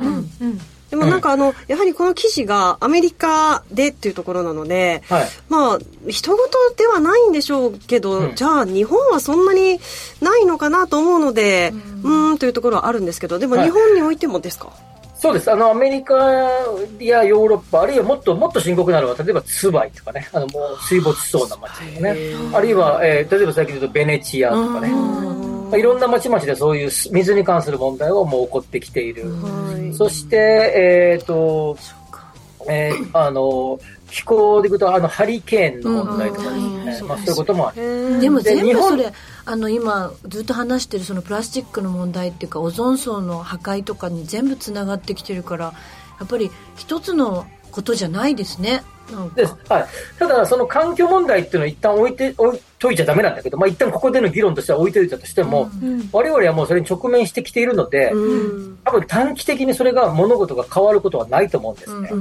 [0.89, 5.27] でもなんかあの、やはりこの記事がアメリカでっていうところなので、はい。
[5.49, 9.79] まあ、人事ではないんでしょうけど、うんじゃあ日本はそんなに
[10.21, 11.73] ないのかなと思うので、
[12.03, 14.71] うーん、というところはあるんですけど、でもはい日本においてもですか、
[15.19, 15.51] そうです。
[15.51, 16.15] あの、アメリカ
[16.99, 22.15] やヨーロッパ、あるいはもっともっと深刻なのは、例えばツバイとかね、あの、もう水没しそうな街とかね。
[22.53, 24.89] あるいは、えー例えば最近で言うとベネチアとかね。
[24.89, 29.25] まあいろんな町々でそういう水に関する問題はもう起こってきている。
[29.89, 30.37] はいそして、
[31.17, 31.77] えっ、と、
[32.69, 37.07] えーあの、気候でいくと、あの、ハリケーンの問題とかですね。
[37.07, 38.19] まあ、そういうこともある。
[38.19, 39.11] でも全部それ
[39.45, 45.73] あの今ずっと話してるそのプラスチックの問題っていうかオゾン層の破壊とかに全部つながってきてるから
[46.19, 48.83] やっぱり一つのことじゃないですね
[49.35, 49.55] です。
[49.67, 49.85] はい。
[50.19, 55.69] ただ、その環境問題っていうのを一旦置いて、置いといちゃダメなんだけど、まあ一旦ここでの議論としては置いといたとしても、
[56.13, 58.11] 我々はもうそれに直面してきているので、
[58.85, 62.11] 多分短期的にそれが物事が変わることはないと思うんですね。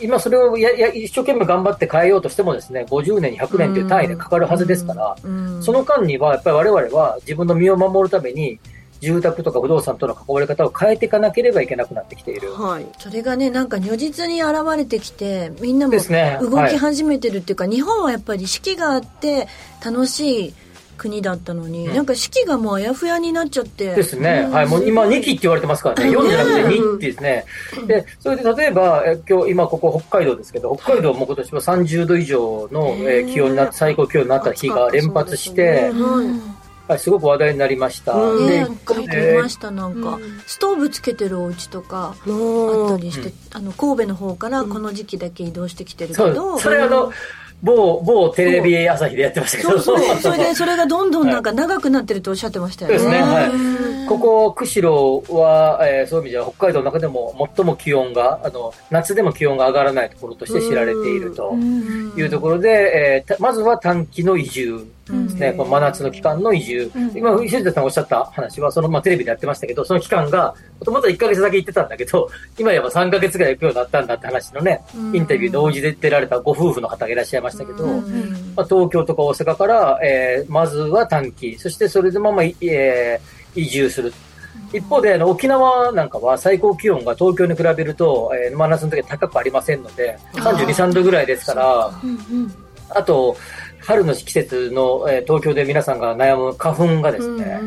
[0.00, 5.16] 今それをやや一生懸命頑張って変えようとしてもですね、50年、100年という単位でかかるはずですから、
[5.60, 8.58] その間にはやっぱり我々は自分の身を守るために、
[9.04, 12.52] 住宅とか不動産との関わり方を変えていかなければいけなくなってきている。
[12.54, 12.86] はい。
[12.98, 19.48] それがねなんか如実に現れてきてみんなも動き始めてるっていうか、日本はやっぱり四季があって
[19.84, 20.54] 楽しい
[20.96, 24.48] 国だったのに、なんか四季がもうあやふやになっちゃってですね。
[24.50, 24.66] はい。
[24.66, 26.10] もう今2期って言われてますからね。
[26.10, 27.44] 4じゃなくて2ってですね。
[27.86, 36.63] で、それで例えば、え今日、今ここ北海道ですけど、北海道も今年は30度以上の、えー気温にな最高気温になった日が連発して、はい、
[36.98, 38.14] すごく話題になりました。
[38.14, 42.96] ねで書いてましたなんか、ストーブつけてるお家とかあった。
[42.98, 47.12] りして、あの神戸の方からこの時期だけ移動してきてるけそうど、それあの、
[47.62, 49.98] 某、某テレビ朝日でやってましたけど、そう。
[49.98, 52.98] そうそ れでそれがどんどんなんか長くなってるとおっしゃってましたよね。
[52.98, 54.06] そうですね、はい。
[54.06, 66.90] ここ、釧路は、えーそういう意味では北海道の中でも最も気温が、あの、夏でも気温が上がらないところとして知られているというところで、えーたまずは短期の移住ですね、この真夏の期間の移住。
[67.14, 83.20] 今、藤田さんがおっしゃった話は、その、まあ、テレビでやってましたけど、その期間が、もともと1ヶ月だけ行ってたんだけど、 今やば3ヶ月ぐらい行くようになったんだって話のね、インタビュー同時で出られたご夫婦の方がいらっしゃいましたけど、まあ、東京とか大阪から、えーまずは短期、そしてそれでまま、えー
[83.56, 84.12] 移住する。
[84.72, 91.90] 一方で、あの、沖縄なんかは最高気温が東京に比べると、えー真夏の時は高くありませんので、32、3度ぐらいですから、
[92.90, 93.36] あと、
[93.84, 97.60] 春の季節の、えー東京で皆さんが悩む花粉がですね、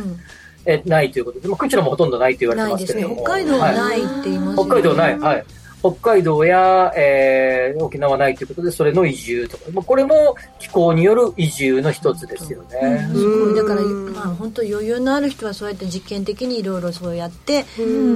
[0.65, 3.15] えーないということで、まあ、釧路もほとんどないと言われてますけれども。
[3.17, 4.63] 北海道はないって言いますよね。
[4.65, 5.45] 北海道ない、はい。
[5.79, 13.07] 北海道や、えー沖縄ないということで、それの移住とか、まあ、これも気候による移住の一つですよね。
[13.13, 17.65] すごいだからまあ本当余裕のある人はそうやって実験的にいろいろそうやって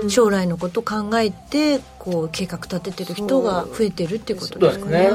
[0.08, 5.12] 将来のこと考えてこう計画立ててる人が増えてるっていうことですかね。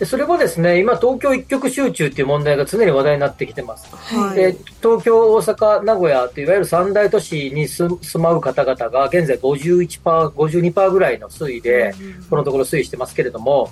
[0.00, 3.88] でそれもですね、今、東京一極集中っていう問題が常に話題になってきてます。
[3.94, 4.36] はい。
[4.36, 11.94] で東京、大阪、名古屋といわゆる三大都市に住住まう方々が現在51%、52%ぐらいの推移で、
[12.28, 13.70] このところ推移してますけれども、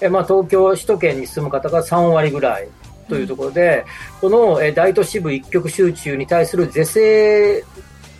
[0.00, 2.68] えまあ、東京、首都圏に住む方が3割ぐらい
[3.08, 3.84] というところで、
[4.20, 7.64] このえ大都市部一極集中に対する是正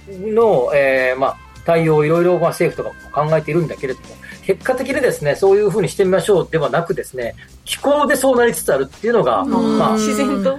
[0.08, 4.06] の、えーまあ、対応をいろいろまあ政府とかも考えているんだけれども、
[4.42, 10.58] 結果的にですね、そういうふうにしてみましょうではなくですね、気候でそうなりつつあるっていうのが、まあ、自然と？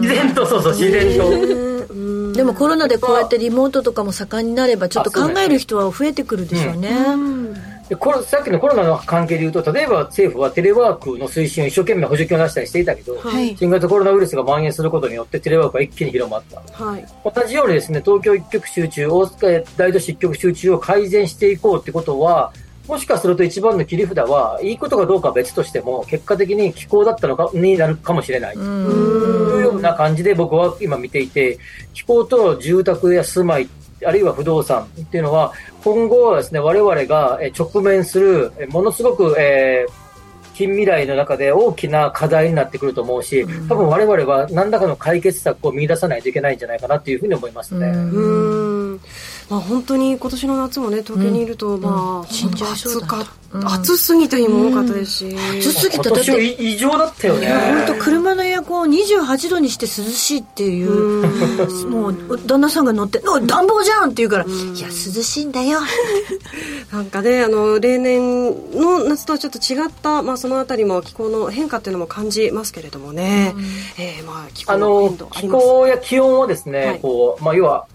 [0.00, 2.34] 自然と、そうそう、自然と。
[2.34, 6.90] でもコロナでこうやってリモートとかも盛んになればちょっと考える人は増えてくるでしょうね、
[7.94, 16.84] ででこれさっきのコロナの関係でいうと、例えば政府はテレワークの推進を一生懸命補助金を出したりしていたけど、はい、新型コロナウイルスが蔓延することによってテレワークが一気に広まった。
[16.84, 22.52] はい、同じようにですね、東京一極集中、大阪大都市一極集中を改善していこうってことは、
[22.88, 28.54] もしかすると一番の切り札は、いいことかどうかは別としても、結果的に気候だったのかになるかもしれない。
[28.54, 31.58] というような感じで僕は今見ていて、
[31.94, 33.68] 気候と住宅や住まい、
[34.04, 35.54] あるいは不動産っていうのは、
[35.84, 40.04] 今後はですね、我々が直面する、ものすごく、えー
[40.54, 47.92] 近未来の中で大きな課題になってくると思うし、多分我々は何らかの解決策を見出さないといけないんじゃないかなというふうに思いますね。
[49.50, 53.06] うんまあ、本当に今年の夏もね東京にいると、まあ、死んじゃいそうだ。
[53.06, 53.24] か
[53.62, 57.46] 暑すぎた日も多かったですし、暑すぎただって異常だったよね。
[57.86, 64.48] 本当車のエアコンを28度にして涼しいっていうもう旦那さんが乗って「暖房じゃん!」って言うから「い
[64.80, 65.78] や涼しいんだよ」
[66.90, 73.54] なんかねあの例年の夏とはちょっと違った、まあ、そのあたりも気候の変化っていうのも感じますけれどもね、
[73.98, 77.86] えー、まあ気候の変動あります気候や気温はですね、はい、こうまあ、要は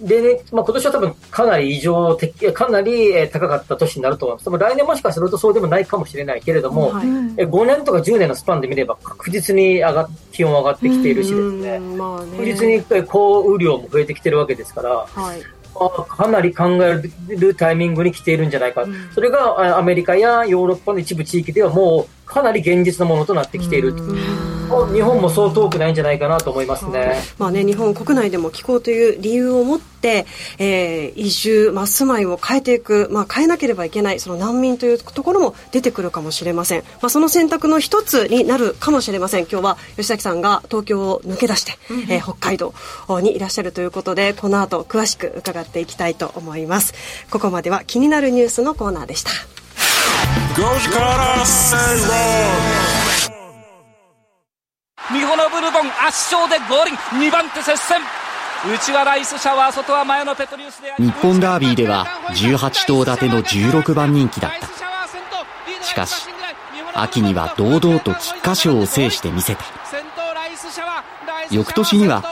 [0.00, 4.58] で、ね、まあ、今年は多分かなり異常的、かなり、え高かった年になると思います。
[4.58, 7.06] 来年もしかするとそうでもないかもしれないけれども、はい、
[7.36, 12.30] え5年とか10年のスパンで見れば確実に上が気温上がってきているしですね、まあ、ね。
[12.32, 15.42] 確実に降雨量も増えてきてるわけですから、はい。
[16.08, 23.94] かなり考えるタイミングに来ているんじゃないか、うん、それがアメリカやヨーロッパの一部地域ではもうかなり現実のものとなってきている。
[24.92, 27.22] 日本もそう遠くないんじゃないかなと思いますね。
[27.38, 30.26] まあね、日本国内でも気候という理由を持って、
[30.58, 36.82] えー、移住、まあ、住まいを変えていく、まあ、変えなければいけない、その難民というところも出てくるかもしれません。
[37.00, 39.46] まあ、その選択の一つになるかもしれません。
[39.50, 42.74] 今日は吉崎さんが東京を抜け出して、うん、えー、北海道
[43.20, 46.92] にいらっしゃるということで、この後詳しく伺っていきたいと思います。
[47.30, 49.30] ここまでは気になるニュースのコーナーでした。
[50.54, 51.44] 5時から
[55.12, 56.90] ミホノブルボン圧勝でゴール
[57.26, 58.00] 2番手接戦。
[58.74, 64.66] 内はライスシャワー外は前のペトリウスで日本ダービーでは18頭立ての16番人気だった。
[65.84, 66.26] しかし
[66.94, 69.64] 秋には堂々と菊花賞を制してみせた。
[71.50, 72.22] 翌年には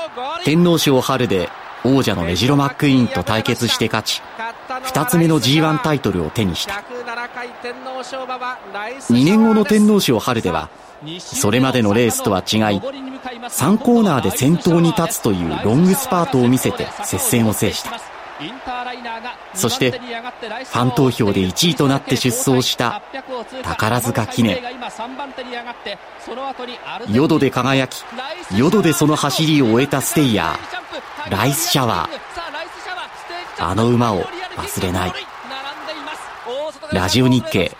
[0.44, 1.48] 天皇賞春で
[1.84, 4.22] 王者のメジロ・マックイーンと対決して勝ち
[4.68, 6.82] 2つ目の G1 タイトルを手にした
[7.46, 10.68] 2年後の天皇賞春では
[11.18, 12.42] それまでのレースとは違
[12.76, 18.00] い3コーナーで先頭に立つというロングスパートを見せて接戦を制した。
[19.54, 23.02] そしてファン投票で1位となって出走した
[23.62, 24.58] 宝塚記念。
[27.08, 28.04] 淀で輝き
[28.54, 33.66] 淀でその走りを終えたステイヤーライスシャワー。
[33.68, 34.22] あの馬を
[34.56, 35.35] 忘れない。
[36.92, 37.72] ラジオ日経。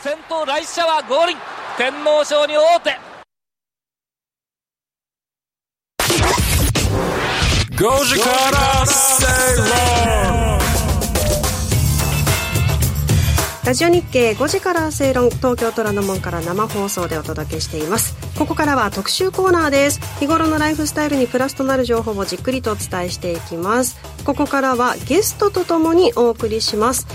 [0.00, 1.36] 先頭ライスシャワー合輪
[1.76, 2.90] 天皇賞に王手。
[7.76, 10.58] 5時から正論
[13.64, 18.16] ラジオ日経5時から正論東京虎ノ門から生放送でお届けしています。
[18.36, 20.00] ここからは特集コーナーです。
[20.18, 24.00] 日頃のライフスタイルにプラスとなる情報をじっくりとお伝えしていきます。
[24.24, 27.06] ここからはゲストとともにお送りします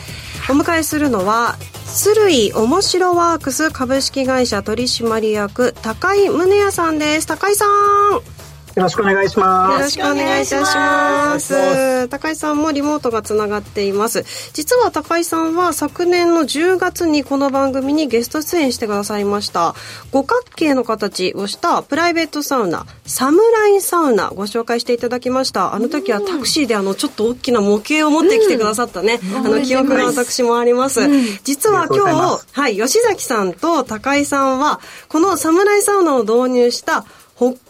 [0.49, 7.27] お迎えするのは鶴井おもしろワークス株式会社取締役高井宗也さんです。
[7.27, 8.42] 高井さん。
[8.75, 9.99] よろしくお願いします。
[9.99, 12.07] よろしくお願いいたします。
[12.07, 14.23] 高井さんもリモートがつながっています。
[14.53, 19.75] 実は高井さんは昨年の10月にこの番組にゲスト出演してくださいました。
[20.12, 25.75] 五角形の形をしたプライベートサウナ、サムライサウナご紹介していただきました。
[25.75, 29.19] あの時はタクシーであのちょっと大きな模型を持ってきてくださったね。
[29.23, 31.01] うん、あの記憶が私もあります。
[31.01, 37.22] うん、実は今日、はい、吉崎さんと高井さんはこのサムライサウナを導入した北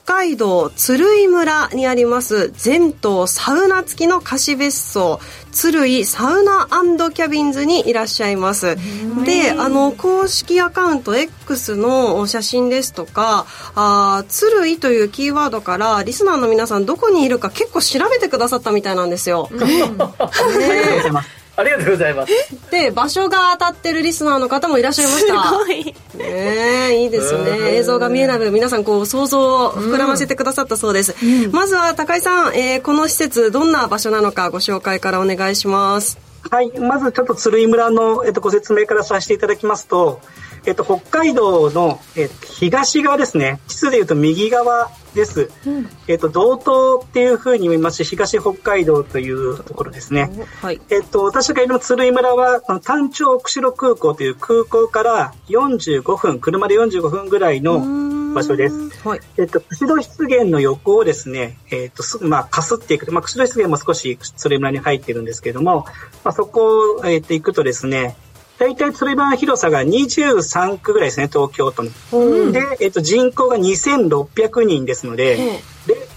[0.06, 5.20] 海道鶴居村にあります全棟サウナ付きの貸別荘
[5.52, 6.68] 鶴居サウナ
[7.14, 8.76] キャビンズにいらっしゃいます。
[9.24, 22.34] であの公式アカウント X の写真ですとかあ鶴居というキーワードからリスナーの皆さんどこにいるか結構調べてくださったみたいなんですよ、 ねありがとうございます。
[22.72, 25.44] で、場所が当たってるリスナーの方もいらっしゃいました。
[25.44, 25.96] すごい。
[26.18, 27.76] ねいいですね。
[27.76, 31.16] 映像が見えない分、皆さんこう想像を膨らませてくださったそうです。
[31.24, 36.18] うん、まずは高井さん、えー、この施設どんな場所なのかご紹介からお願いします。
[36.50, 40.22] はい、まずちょっと鶴居村の、えっと、ご説明からさせていただきますと、
[40.66, 43.60] えっと、北海道の、えっと、東側ですね。
[43.68, 45.52] 地図でいうと右側です。
[45.66, 50.30] うん、えっと、道東っていうふうに見ますし、東北海道というところですね。
[50.62, 50.82] はい。
[50.90, 59.08] えっと、私がいる鶴居村は、単調釧路空港という空港から45分、車で45分ぐらいの場所です。
[59.08, 59.20] はい。
[59.38, 63.12] えっと、釧路湿原の横をですね、えっと、すまあ、かすっていく。
[63.12, 65.86] まあ、釧路湿原も少し鶴居村に入ってるんですけれども、
[66.24, 68.16] まあ、そこを、えっと、行くとですね、
[68.60, 71.90] 大体鶴居村の広さが23区ぐらいですね、東京都の。
[72.14, 75.60] うん、で、えっと、人口が2600人ですので、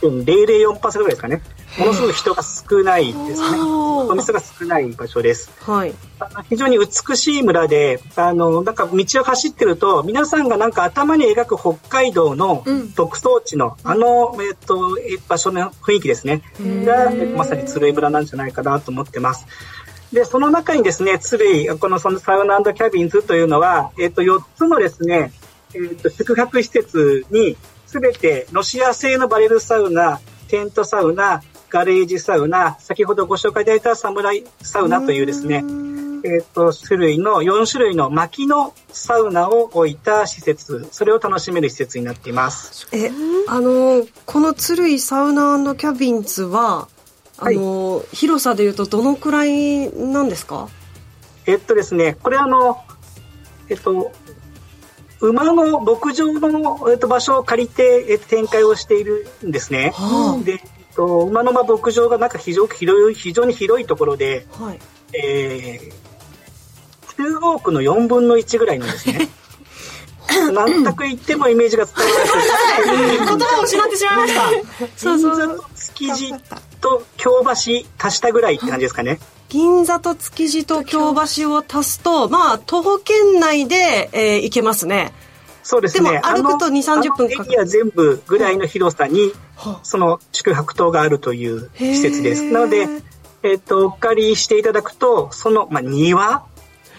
[0.00, 1.42] 0.004%ぐらいですかね。
[1.78, 3.58] ものすごく人が少ないですね。
[3.60, 5.50] お店が少ない場所です。
[5.60, 5.94] はい。
[6.48, 12.64] 非常に美しい村で、あの、なんか道を走ってると、皆さんがなんか頭に描く北海道の
[12.94, 14.96] 特捜地の、うん、あの、えっと、
[15.28, 16.42] 場所の雰囲気ですね。
[16.60, 19.46] が、まさに鶴居村なんじゃないかなと思ってます。
[20.16, 25.30] で、その中にですね、鶴居、このそのサウナキャビンズというのは、えっ、と、4つのですね、
[25.74, 35.62] えっ、と、宿泊施設に、すべてロシア製のバレルサウナ、テントサウナ、ガレージサウナ、先ほどご紹介いただいたサムライサウナというですね、
[36.24, 42.88] えっ、と、種類の、4種類の薪のサウナを置いた施設、それを楽しめる施設になっています。
[42.90, 43.10] え、
[43.48, 46.88] あの、この鶴居サウナキャビンズは、
[47.38, 50.68] あの、はい、広さでいうとどのくらいなんですか？
[51.46, 52.82] えっとですね、これあの、
[53.68, 54.10] えっと、
[55.20, 59.92] 馬の牧場の、えっと、場所を借りて、えっと、展開をしているんですね。
[59.94, 60.60] はあ、で、えっ
[60.96, 64.80] と、馬の間牧場がなんか非常広い非常に広いところで、はい、
[65.12, 69.28] えー、中央区の4分の1ぐらいなんですね。
[70.52, 74.50] 何択言ってもイメージが伝わらない 言葉を失ってしまいました。
[74.98, 75.64] そうそう。
[75.94, 76.34] 築地
[76.86, 79.18] と京橋足したぐらいって感じですかね。
[79.48, 85.12] 銀座と築地と京橋を足すと、まあ、徒歩圏内で、えー、行けますね。
[85.62, 86.10] そうですね。
[86.10, 87.48] でも歩くと2、30分かかる。
[87.50, 89.32] エリア全部ぐらいの広さに、
[89.82, 92.44] その宿泊棟があるという施設です。
[92.50, 92.86] なので、
[93.42, 96.46] えっ、ー、と、お借りしていただくと、その、まあ、庭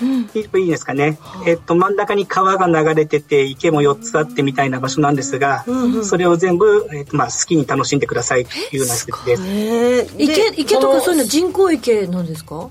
[0.02, 5.66] いいですかね、えっと、真ん中に川が流れてて池も4つあってみたいな場所なんですが、
[6.04, 10.14] それを全部、えっとまあ、好きに楽しんでくださいというような施設です。
[10.18, 12.70] 池池とかそういうの人工池なんですか？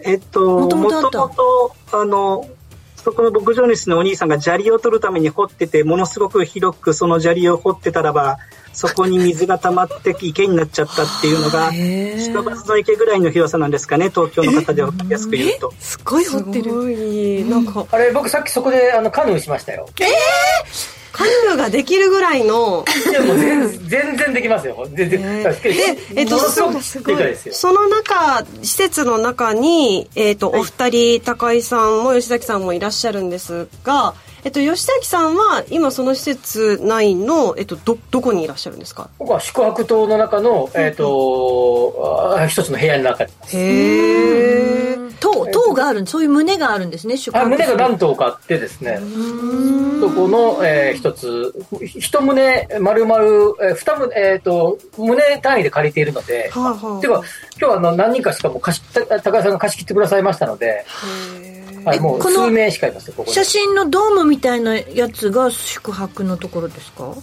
[0.00, 2.48] えっともともとあの
[2.96, 8.38] そこの牧場主のお兄さんが砂利を取るために掘っててものすごく広くその砂利を掘ってたらば
[8.74, 15.72] そこに水が溜まって池になっちゃったっていうのが、近場の池ぐらいの広さなんですかね、東京の方では分かりやすく言うと。
[15.78, 17.48] すごい掘ってる。
[17.48, 17.86] なんか。
[17.90, 19.88] あれ、僕さっきそこであのカヌーしましたよ。
[20.00, 21.04] ええー？
[21.14, 22.84] カヌーができるぐらいの。
[23.08, 24.84] いや、もう全全然できますよ。
[24.94, 25.20] 全然。
[25.20, 34.14] えー、で、えっと、そその中、施設の中に、えっ、ー、と、お二人、高井さんも吉崎さんもいらっしゃるんですが、
[34.44, 39.08] えっと、吉崎さんは今その施設内の、えっと、どどこにいらっしゃるんですか？
[39.18, 43.30] 僕は宿泊棟の中の、えっと、一つの部屋の中に。
[43.54, 48.98] へえ棟棟があるそういう胸があるんですね宿泊胸が何棟かあってですね。
[50.00, 51.54] そこの、えー、一つ。
[51.80, 53.14] 一棟丸々、
[53.62, 57.22] えー、二棟えっ、ー、と胸単位で借りているので、はあはあ、ていうか
[57.58, 60.66] 今日はあの何人かしかも貸し高橋さんが貸し切ってくださいましたので。
[60.66, 67.14] へえはい、もう数名しかいません写真のドームみたいなやつが宿泊のところですか？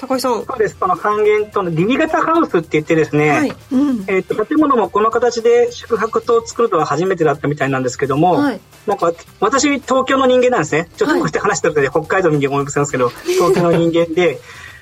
[0.00, 0.44] 高井さん。
[0.44, 0.76] そうです。
[0.76, 3.52] この半減とのリビ型ハウスって言ってですね、はい。
[3.72, 10.88] うん、えーと、建物もこの形で宿泊棟を作るのは初めてだったみたいなんですけども、はい、なんか私東京の人間なんですね。
[10.96, 14.38] ちょっとこうやって話してるで、北海道の人間思い出せますけど 東京の人間で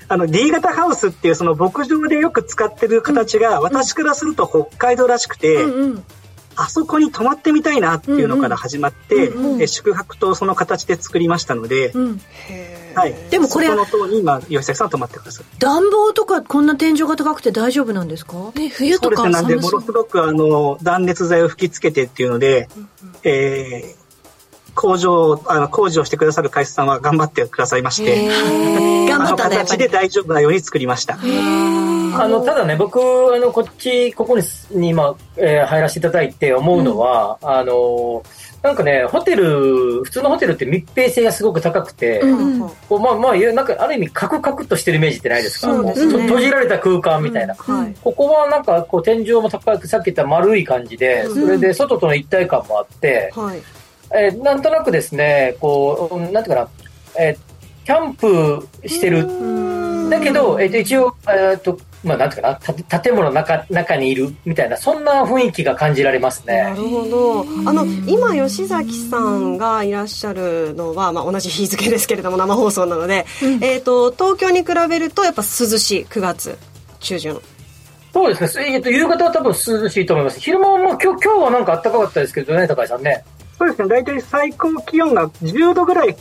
[0.09, 6.05] あの D 型ハウスっていうその牧場でよく使ってる形が、私からすると北海道らしくて、うんうん
[6.57, 12.21] あそこに泊まってみたいなっていうのから始まって、うんうん、宿泊とその形で作りましたので、うん、
[12.95, 19.43] はい、でもこれその塔に今吉崎さん泊まってください暖房とかこんな天井が高くて大丈夫なんですか、ね、冬とかそうですね。
[19.43, 22.89] なんでものすごくあの断熱材を吹き付けてっていうので、うんうん、
[23.25, 24.07] えー
[24.77, 28.29] 工場あの工事をしてくださる会社さんは頑張ってくださいまして。
[29.09, 31.17] 頑張った形で大丈夫なように作りました。
[32.15, 38.23] あの、ただね、僕、あの、こっち、ここに、に今、えー、入らせていただいて思うのは、うん、あの、
[38.63, 47.55] なんかね、ホテル、普通のホテルって密閉性がすごく高くて、うん、こうまあまあ、なんかある意味カクカクとしてるイメージってないですか、ね、閉じられた空間みたいな。
[47.69, 47.79] うん。
[47.79, 53.63] はい、ここはなんかこう天井も高く、さっき言った丸い感じで、それで外との一体感もあって、はい、
[54.13, 56.69] えー、なんとなくですね、こう、なんていうかな、
[57.21, 59.29] えー、キャンプしてる
[60.11, 66.63] だけど、えっと、一応、えっと、まあ、なんていうかな、た建物の中中にいるみたいな、そんな雰囲気が感じられますね。
[66.63, 67.41] なるほど。
[67.69, 75.47] あの、今、吉崎さんがいらっしゃるのは、まあ、同じ日付ですけれども、生放送なので、うん、えっ、と、東京に比べると、やっぱ涼
[75.79, 76.59] しい、9月
[77.01, 77.41] 中旬。
[78.13, 78.73] そうですね。
[78.73, 80.41] えっと、夕方は多分涼しいと思います。
[80.41, 83.25] 昼間はもう今日、今日はなんか暖かかったですけどね、高井さんね。
[83.59, 83.89] そうですね。
[83.89, 86.17] 大体最高気温が10度ぐらい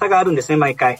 [0.00, 0.98] 差があるんですね、毎回。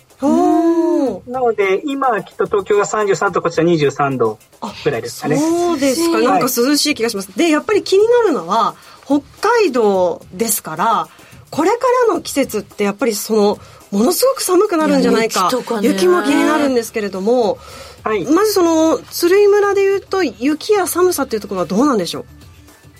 [1.26, 4.38] なので、今きっと東京が33度、こちら23度
[4.84, 5.38] ぐらいですかね。
[5.38, 6.20] そうですか。
[6.20, 7.36] なんか涼しい気がします。
[7.36, 8.74] で、やっぱり気になるのは、
[9.04, 11.08] 北海道ですから、
[11.50, 11.78] これか
[12.08, 13.58] らの季節ってやっぱりその、
[13.90, 15.48] ものすごく寒くなるんじゃないか。
[15.50, 17.58] 雪か、ね、雪も気になるんですけれども、
[18.04, 22.24] はい、まずその、鶴居村でいうと、雪や寒さっていうところはどうなんでしょう？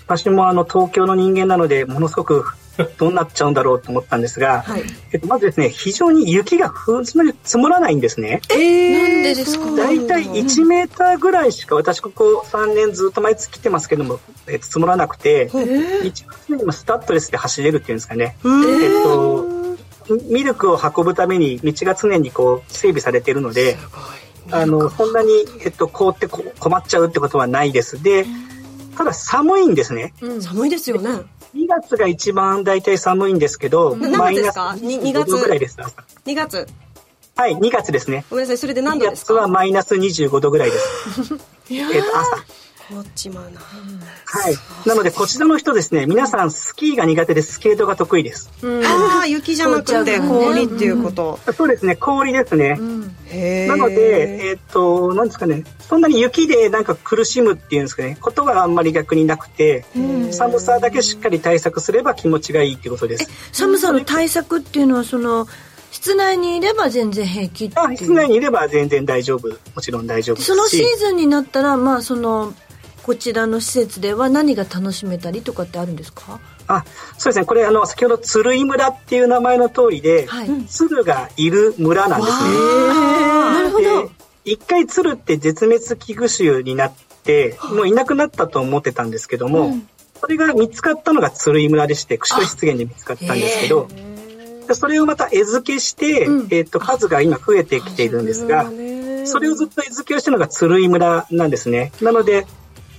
[0.07, 2.45] 私もあの東京の人間なのでものすごく
[2.99, 8.41] どうなっちゃうんだろうと思ったんですが、はい、えっと、まずですね非常に雪がふつまり積もらないんですね。
[8.51, 9.71] えー、なんでですか？
[9.77, 18.37] 大体1メーターぐらいしか私ここ3年ずっと毎月来てますけども、えっと、積もらなくて、えー、一にもスタッドレスで走れるっていうんですかね。
[18.45, 19.61] えー、っと
[20.29, 23.77] ミルクを運ぶために道が常にこう整備されているので、
[24.51, 25.31] あのそんなに、
[25.65, 28.03] えっと、凍って困っちゃうってことはないです。
[28.03, 28.27] で、
[28.97, 30.13] ただ寒いんですね。
[30.21, 31.11] うん、寒いですよね。
[31.55, 35.37] 2月が一番大体寒いんですけど、何月ですか ?2 月。
[35.37, 35.77] ぐらいです。
[36.27, 36.67] 2月。
[37.37, 38.25] はい、2月ですね。
[38.31, 41.35] ごめんなさい、それで何度ですか ?2 月はマイナス25度ぐらいです。
[41.71, 42.45] えっと、朝。
[42.91, 43.61] 凍っちまうな。
[43.61, 44.55] はい。
[44.85, 48.51] なので、こちらの人ですね、皆さんスキーが苦手でスケートが得意です。
[48.85, 51.39] ああ、雪じゃなくて氷っていうこと。
[51.57, 52.77] そうですね、氷ですね。
[53.69, 59.85] なので、えっ、と、なんですかね、そんなに雪でなんか苦しむっていうんですかね、ことがあんまり逆になくて、
[60.33, 63.31] 寒さだけしっかり対策すれば気持ちがいいっていうことです。
[63.53, 65.47] 寒さの対策っていうのは、その、
[65.93, 72.55] 室内にいれば全然平気あ室内にいれば全然大丈夫もちろん大丈夫そのシーズンになったらまあその
[73.03, 76.41] こちらの施設では何が楽しめたりとかってあるんですか？
[76.69, 76.85] あ
[77.19, 77.45] そうですね。
[77.45, 82.51] これあの先ほど鶴居村っていう名前の通りで、はい、鶴がいる村なんですね。
[82.51, 84.11] なるほど。
[84.45, 86.93] 一回鶴って絶滅危惧種になっ
[87.25, 89.89] てもういなくなったと思ってたんですけども、うん、
[90.19, 93.89] それが見つかったのが鶴居村でして釧路湿原で見つかったんですけど
[94.75, 98.71] それをまた餌付けして、うん、えー、と数が今増えてきているんですが
[99.27, 101.93] それをずっと餌付けをしてるのが鶴居村なんですね。
[102.01, 102.47] なので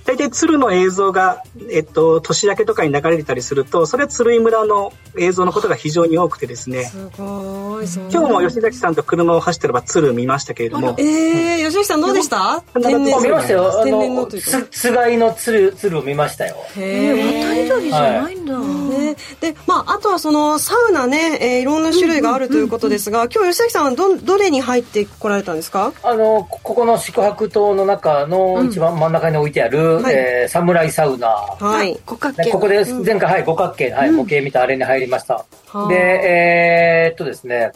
[0.04, 6.84] 大体鶴の映像が、えっと、年明けとかに流れてたりするとそれは鶴居村の映像のことが非常に多くてですね。
[6.84, 10.96] すごい今日も吉崎さんと車を走ってれば鶴見ましたけれども。
[10.98, 12.62] ええー、吉崎さんどうでした？
[12.74, 16.56] 天然見ましたよ天然のつつがいの鶴鶴を見ましたよ。
[16.76, 18.66] へえ渡り鳥じゃないんだ、はい。
[19.00, 25.92] ね、でまああとはそのサウナね、えー、いろんな種類があるということですが、今日吉崎さんはどどれに入ってこられたんですか？
[26.02, 31.28] あのここの宿泊棟の中の一番真ん中に置いてある、はい、えー、サムライサウナ。
[31.28, 31.98] はい。
[32.06, 32.50] 五角形。
[32.50, 35.44] ここで、前回、はい、五角形、はい、模型見たあれに入りました。
[35.88, 37.72] で、えー、っとですね、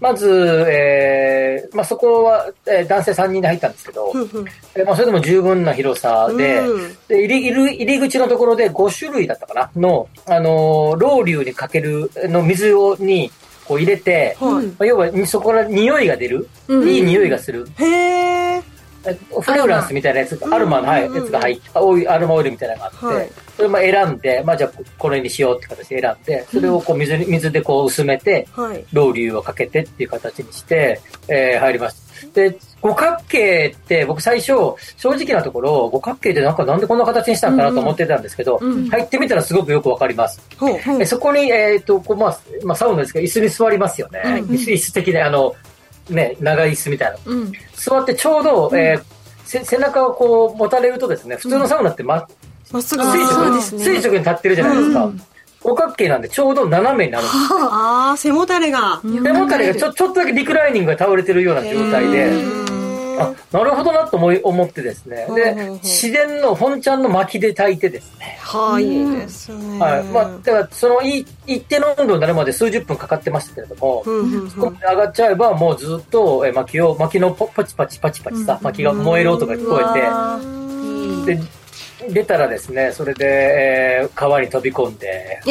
[0.00, 0.28] まず、
[0.68, 4.12] えーまあ、そこは、えー、男性3人で入ったんですけど、
[4.76, 6.62] えーまあ、それでも十分な広さで、
[7.08, 13.30] で入り入り口のところで5種類だったかなの、あのー、ロウリュにかけるの水をに
[13.64, 17.66] こう入れて、はいまあ、要はそこから匂いが出る、うん、いい匂いがする。
[17.76, 18.77] へー。
[19.40, 21.70] フレグランスみたいなやつが、アルマの、はい、やつが入って、
[22.08, 32.08] アルマオイルみたいなのがあって、はい、それも選んで、まあじゃあこれにしようって形で選んで、それをこう水に、水でこう薄めて、はい、ロウリュをかけてっていう形にして、えー、入ります。
[32.32, 34.52] で、五角形って僕最初、
[34.96, 40.40] 正直なところ、五角形ってなんかなんでこんな形にしたんかなと思ってたんですけど、入ってみたらすごくよくわかります。
[40.60, 41.02] うんう。
[41.02, 44.22] ん、そこに、えっ、ー、と、こうまあ、まあサウナですけど、椅子に座りますよね。
[44.24, 44.32] うん。
[44.34, 45.54] うん、椅子的で、あの、
[46.10, 47.18] ね、長い椅子みたいな。
[47.24, 49.02] うん、座ってちょうど、えー、
[49.44, 52.26] せ背中をこう持たれるとですね、普通のサウナってま、
[52.70, 55.10] まっすぐ垂直、垂直に立ってるじゃないですか。
[55.62, 59.00] 五角形なんでちょうど斜めになるんですああ、背もたれが。
[59.02, 62.67] 背もたれがちょちょっとだけリクライニングが倒れてるような状態で。
[63.18, 65.26] あなるほどなと思い思ってですね。
[65.34, 68.38] で自然の本ちゃんの薪で炊いてですね。
[68.40, 69.78] はいいいですね。
[69.78, 70.04] はい。
[70.04, 74.04] まあだからそのい一定の温度になるまで数十分かかってましたけれども
[74.54, 79.80] そこ上がっちゃえばもうずっとえ薪を薪のパチパチパチパチさ薪が燃える音が聞こ
[81.26, 81.58] えてで
[82.12, 83.26] 出たらですねそれで、
[84.02, 85.50] えー、川に飛び込んで、え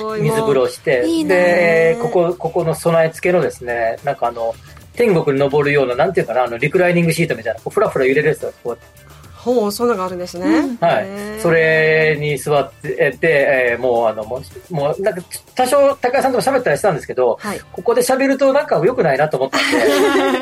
[0.00, 4.54] ー、水風呂してでここここの備え付けのですねなんかあの
[4.98, 8.78] 天国に登るような、なんていうかな、あの、リクライニングシートみたいな、こうふらふら揺れるやつこう
[9.36, 10.44] ほう、そんなのがあるんですね。
[10.44, 11.06] うん、はい。
[11.40, 15.22] それに座ってて、えー、もう、あの、もう、もうなんか、
[15.54, 19.60] 多少、高橋さんとも喋ったりしたんですけど、はい、ここで喋るとなんか良くないなと思ったん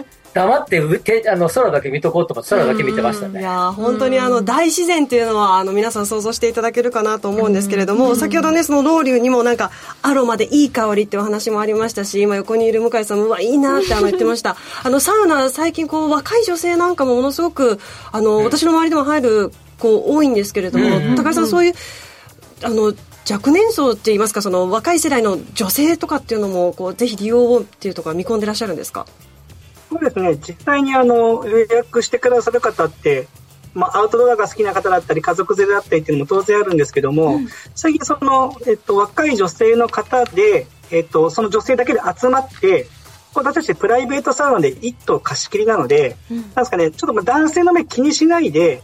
[0.01, 0.05] で、
[0.37, 3.41] 黙っててあの空だけ見とこうと思って空だけ見てましたね。
[3.41, 9.71] いや本当にあの大自然っていうのはあの皆さん想像していただけるかなと思うんですけれども、先ほどねそのロウリュにもなんか
[10.03, 14.57] アロマでいい香りっていうお話もありましたし今横にいる向井さんもうわいいなってあの 言ってました。
[14.83, 17.79] あのサウナ最近こう若い女性なんかもものすごく
[18.13, 21.75] あの、私の周りでも入る子多いんですけれども、高井さんそういう
[22.63, 22.93] あの
[23.29, 29.07] 若年層って言いますかその若い世代の女性とかっていうのもこうぜひ利用をっていうところ見込んでらっしゃるんですか？
[29.99, 30.37] そうですね。
[30.37, 33.29] 実際にあの予約してくださる方って
[33.77, 42.89] まあ、アウトドアが好きな方だったり家族連れだったりっていうのも当然あるんですけども、うん、最近その、えっと、若い女性の方で、えっと、その女性だけで集まって
[43.41, 48.81] 私たちプライベートサウナで一棟貸し切りなので、うん、なんですかね、ちょっと男性の目気にしないで、えっ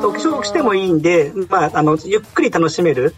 [0.00, 3.14] と、化粧してもいいんで、まあ、あの、ゆっくり楽しめる。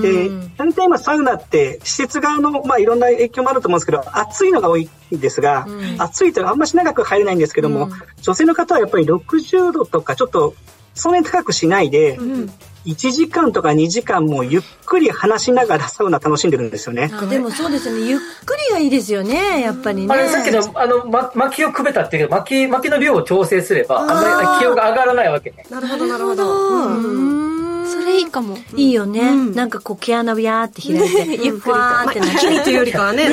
[0.00, 10.54] で、大体今サウナって施設側の、まあ、いろんな影響もあると思うんですけど、暑いのが多いんですが、うん、暑いとあんまし長く入れないんですけども、うん、女性の方はやっぱり60度とかちょっと
[10.94, 12.50] そんなに高くしないで、うん
[12.86, 17.10] 1時間とか2時間もゆっくり話しながらサウナ楽しんでるんですよね。
[17.30, 18.08] でもそうですね。
[18.08, 19.60] ゆっくりがいいですよね。
[19.60, 20.12] やっぱりね。
[20.12, 25.64] あれさっきの、あの、ま、薪をくべたっていうけど、薪、薪の量を調整すれば、あんまり気温が上がらないわけね。
[25.70, 26.44] なるほど、なるほど。
[26.86, 28.56] うんそれいいかも。
[28.74, 29.34] いいよね。
[29.54, 32.10] なんかこう、毛穴ビャーって開いて、 ゆっくりと。
[32.10, 32.26] ってな
[32.60, 33.28] っというよりかはね、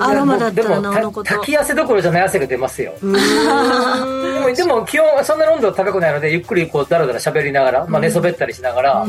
[0.00, 1.30] アロマだったらなおのこと。
[1.30, 2.94] 炊き汗どころじゃない汗が出ますよ。
[3.00, 9.06] でも、でも気温、そんな温度高くないので、ゆっくりこう、だらだら喋りながら、まあ寝そべったりしながら、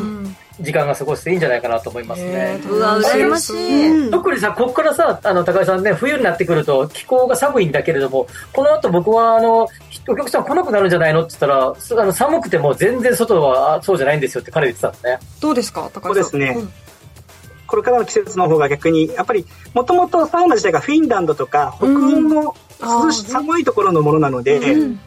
[0.61, 2.59] 時間が過ごしていいんじゃないかなと思いますね。
[2.69, 4.11] うわ、羨ましい。
[4.11, 9.67] 特にさ、ここからさ、あの、高井さんね、冬になってくると気候が寒いんだけれども、この後僕は、あの、
[10.07, 15.19] お客さん来なくなるんじゃないのって言ったら、あの寒くても全然外はそうじゃないんですよって彼言ってたんね。
[15.39, 16.23] どうですか、高井さん？
[16.23, 16.55] そうですね。
[16.57, 16.71] うん
[17.69, 19.45] これからの季節の方が逆に、やっぱり、
[19.75, 21.89] もともとサウナ自体がフィンランドとか、北欧
[22.19, 24.99] の涼し、寒いところのものなので、うん、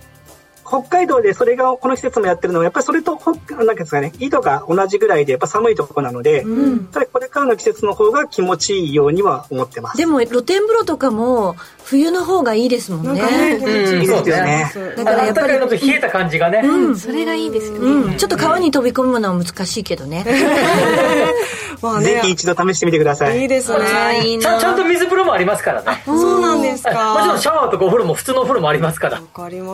[0.73, 3.20] 北海道でそれがこの季節もやってるのはやっぱりそれと
[3.51, 9.99] なんですかね緯度が同じぐらいでやっぱ寒いところなので、うん、これからの季節の方が気持ちいいようには思ってます。
[9.99, 13.20] でも露天風呂とかも冬の方がいいですもんね。
[13.20, 20.25] ね気持ちいいですよね、だからやっぱり冷えた感じがね、うん、それがいいですよね、うん、ちょっと川に飛び込むのは難しいけどね
[21.83, 23.43] まあね、ぜひ一度試してみてください。
[23.43, 23.78] いいですね。
[24.24, 26.03] いいちゃんと水風呂もありますからね。
[26.05, 27.14] そうなんですか。
[27.14, 29.20] もちろんシャワーとかお風呂も普通のお風呂もありますから。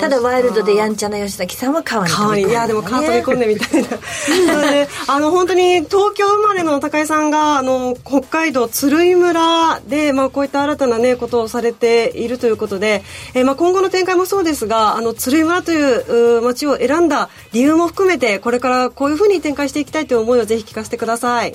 [0.00, 3.88] ただワイルドでやんちゃな吉崎さんは川に飛び込んで、いや、でも川飛び込んでみたいな。
[5.14, 13.02] あの、本当に東京生まれの高井さんが、あの、北海道鶴居村で、まあ、こういった新たなね、ことをされているということで、
[13.34, 21.54] えー、まあ、今後の展開もそうですが、あの、鶴居村という街を選んだ理由も含めて、これからこういうふうに展開していきたいという思いをぜひ聞かせてください。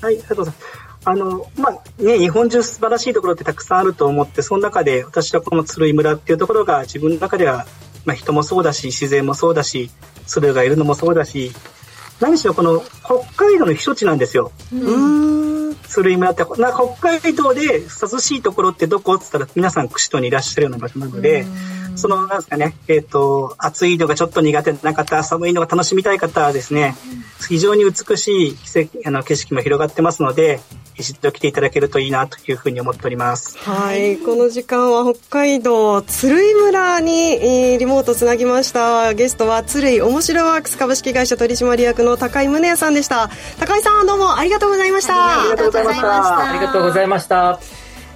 [0.00, 0.90] はい、ありがとうございます。
[1.04, 7.66] あの、まあ、ね、日本中素晴らしいところってたくさんあると思って、その中で私はこの鶴居村っていうところが自分の中では、
[8.04, 9.90] まあ、人もそうだし、自然もそうだし、
[10.26, 11.52] 鶴がいるのもそうだし、
[12.20, 14.52] 何しろこの北海道の避暑地なんですよ。
[14.72, 15.69] うん。
[15.74, 19.14] 鶴居村って、な北海道で涼しいところってどこ？
[19.14, 21.44] って言ったら皆さん釧路にいらっしゃるような場所なので、
[21.96, 26.94] その、なんですかね、えっ、ー、と、暑いのがちょっと苦手な方、寒いのが楽しみたい方はですね、
[27.48, 28.56] 非常に美しい
[29.04, 30.60] あの景色も広がってますので、
[30.96, 33.58] 一度来ていただけるといいなというふうに思っております。
[33.58, 39.14] はい、この時間は北海道鶴居村に、えー、リモートつなぎました。
[39.14, 43.30] ゲストは鶴居面白ワークス株式会社取締役の高井宗也さんでした。
[43.58, 45.56] 高井さんどうもありがとうございました。
[45.60, 46.50] ありがとうございました。
[46.50, 47.60] ありがとうございました。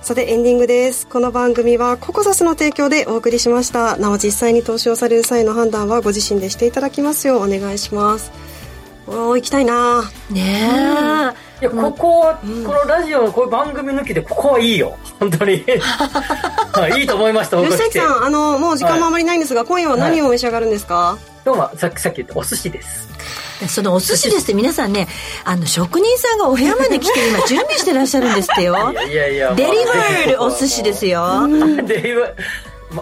[0.02, 1.06] さてエンディングです。
[1.06, 3.96] この番組はココザスの提供でお送りしました。
[3.96, 8.30] なお実際に投資をされる際の判断はご自身でしていただきますようお願いします。
[9.06, 10.02] お行きたいな。
[10.30, 14.96] ねえ、いやここは、うん、このラジオのこういう番組抜きでここはいいよ。
[15.20, 15.64] 本当に。
[16.98, 23.08] いいと思いました吉崎さんあのもう時間もあまりないんですが、はい、今夜は何を召し上がるんですか、はい、今日はさっきさっき言ったお寿司です
[23.68, 25.08] そのお寿司ですって皆さんね、
[25.44, 28.92] あの、職人さんがお部屋まで来て今 準備してらっしゃるんですってよ。
[28.92, 29.54] いやいやいや。
[29.54, 31.46] デリバーお寿司ですよ。
[31.86, 32.32] デリバー。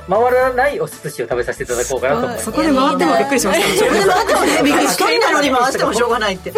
[0.08, 2.44] ま、回らないお寿司を食べさせていただこうかなと思います。
[2.46, 3.78] そこで回ってもびっくりしました。
[3.78, 6.50] そこで回ってもね、びっくり一人なのに回してもしょうがないって。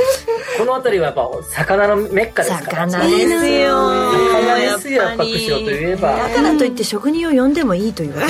[0.56, 2.70] この辺りはやっぱ魚のメッカですか？
[2.76, 2.88] ら。
[2.88, 3.90] 魚ですよ。
[4.30, 6.12] 魚ですよ、やっぱ釧路といえば。
[6.16, 8.14] だからといって職人を呼んでもいいという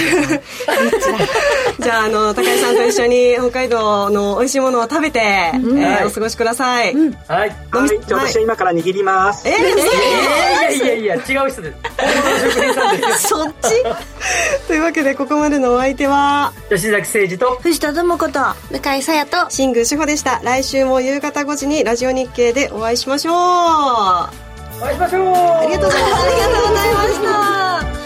[1.79, 6.95] じゃあ、あの、高井さんと一緒に北海道の美味しいものを食べて、えー、お過ごしください。
[6.95, 7.15] はい。
[7.29, 7.51] はい。
[8.07, 9.49] じゃあ私は今から握ります。
[9.49, 13.29] えー、いやいやいや、違う人です。
[13.29, 23.37] そっちというわけでここまでのお相手は吉崎誠二と藤田智子と向井沙耶と新宮志保でした来週も夕方5時にラジオ日経でお会いしましょうお
[24.81, 28.04] 会いしましょうありがとうございましたありがとうございました